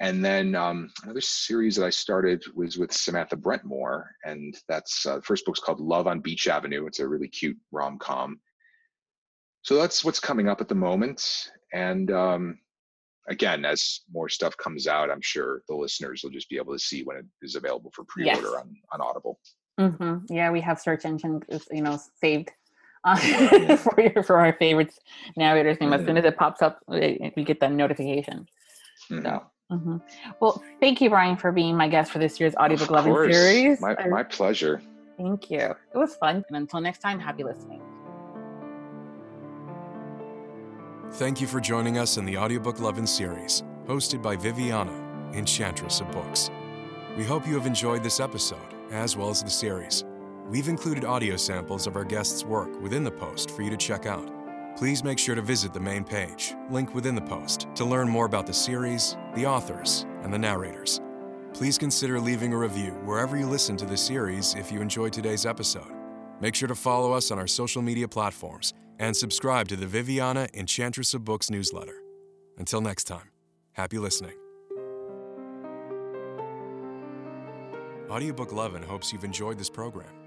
[0.00, 5.16] And then um, another series that I started was with Samantha Brentmore, and that's uh,
[5.16, 6.86] the first book's called Love on Beach Avenue.
[6.86, 8.40] It's a really cute rom com.
[9.62, 11.50] So that's what's coming up at the moment.
[11.72, 12.58] And um,
[13.28, 16.78] again, as more stuff comes out, I'm sure the listeners will just be able to
[16.78, 18.38] see when it is available for Yes.
[18.38, 19.38] pre-order on, on Audible.
[19.78, 21.40] hmm Yeah, we have search engine,
[21.70, 22.50] you know, saved
[23.04, 23.16] uh,
[23.76, 24.98] for your, for our favorites
[25.36, 25.92] narrators name.
[25.92, 28.46] As soon as it pops up, we get that notification.
[29.10, 29.22] Mhm.
[29.22, 29.42] So,
[29.72, 30.00] mhm.
[30.40, 33.34] well, thank you, Brian, for being my guest for this year's audiobook Of loving course.
[33.34, 33.80] series.
[33.80, 34.82] My, I- my pleasure.
[35.16, 35.58] Thank you.
[35.60, 36.44] It was fun.
[36.48, 37.80] And until next time, happy listening.
[41.12, 44.92] Thank you for joining us in the Audiobook Lovin' series, hosted by Viviana,
[45.32, 46.50] Enchantress of Books.
[47.16, 48.58] We hope you have enjoyed this episode,
[48.90, 50.04] as well as the series.
[50.48, 54.06] We've included audio samples of our guests' work within the post for you to check
[54.06, 54.28] out.
[54.76, 58.26] Please make sure to visit the main page, link within the post, to learn more
[58.26, 61.00] about the series, the authors, and the narrators.
[61.52, 65.46] Please consider leaving a review wherever you listen to the series if you enjoyed today's
[65.46, 65.92] episode.
[66.40, 70.48] Make sure to follow us on our social media platforms and subscribe to the Viviana
[70.54, 72.02] Enchantress of Books newsletter.
[72.58, 73.30] Until next time,
[73.72, 74.34] happy listening.
[78.10, 80.23] Audiobook Lovin' hopes you've enjoyed this program.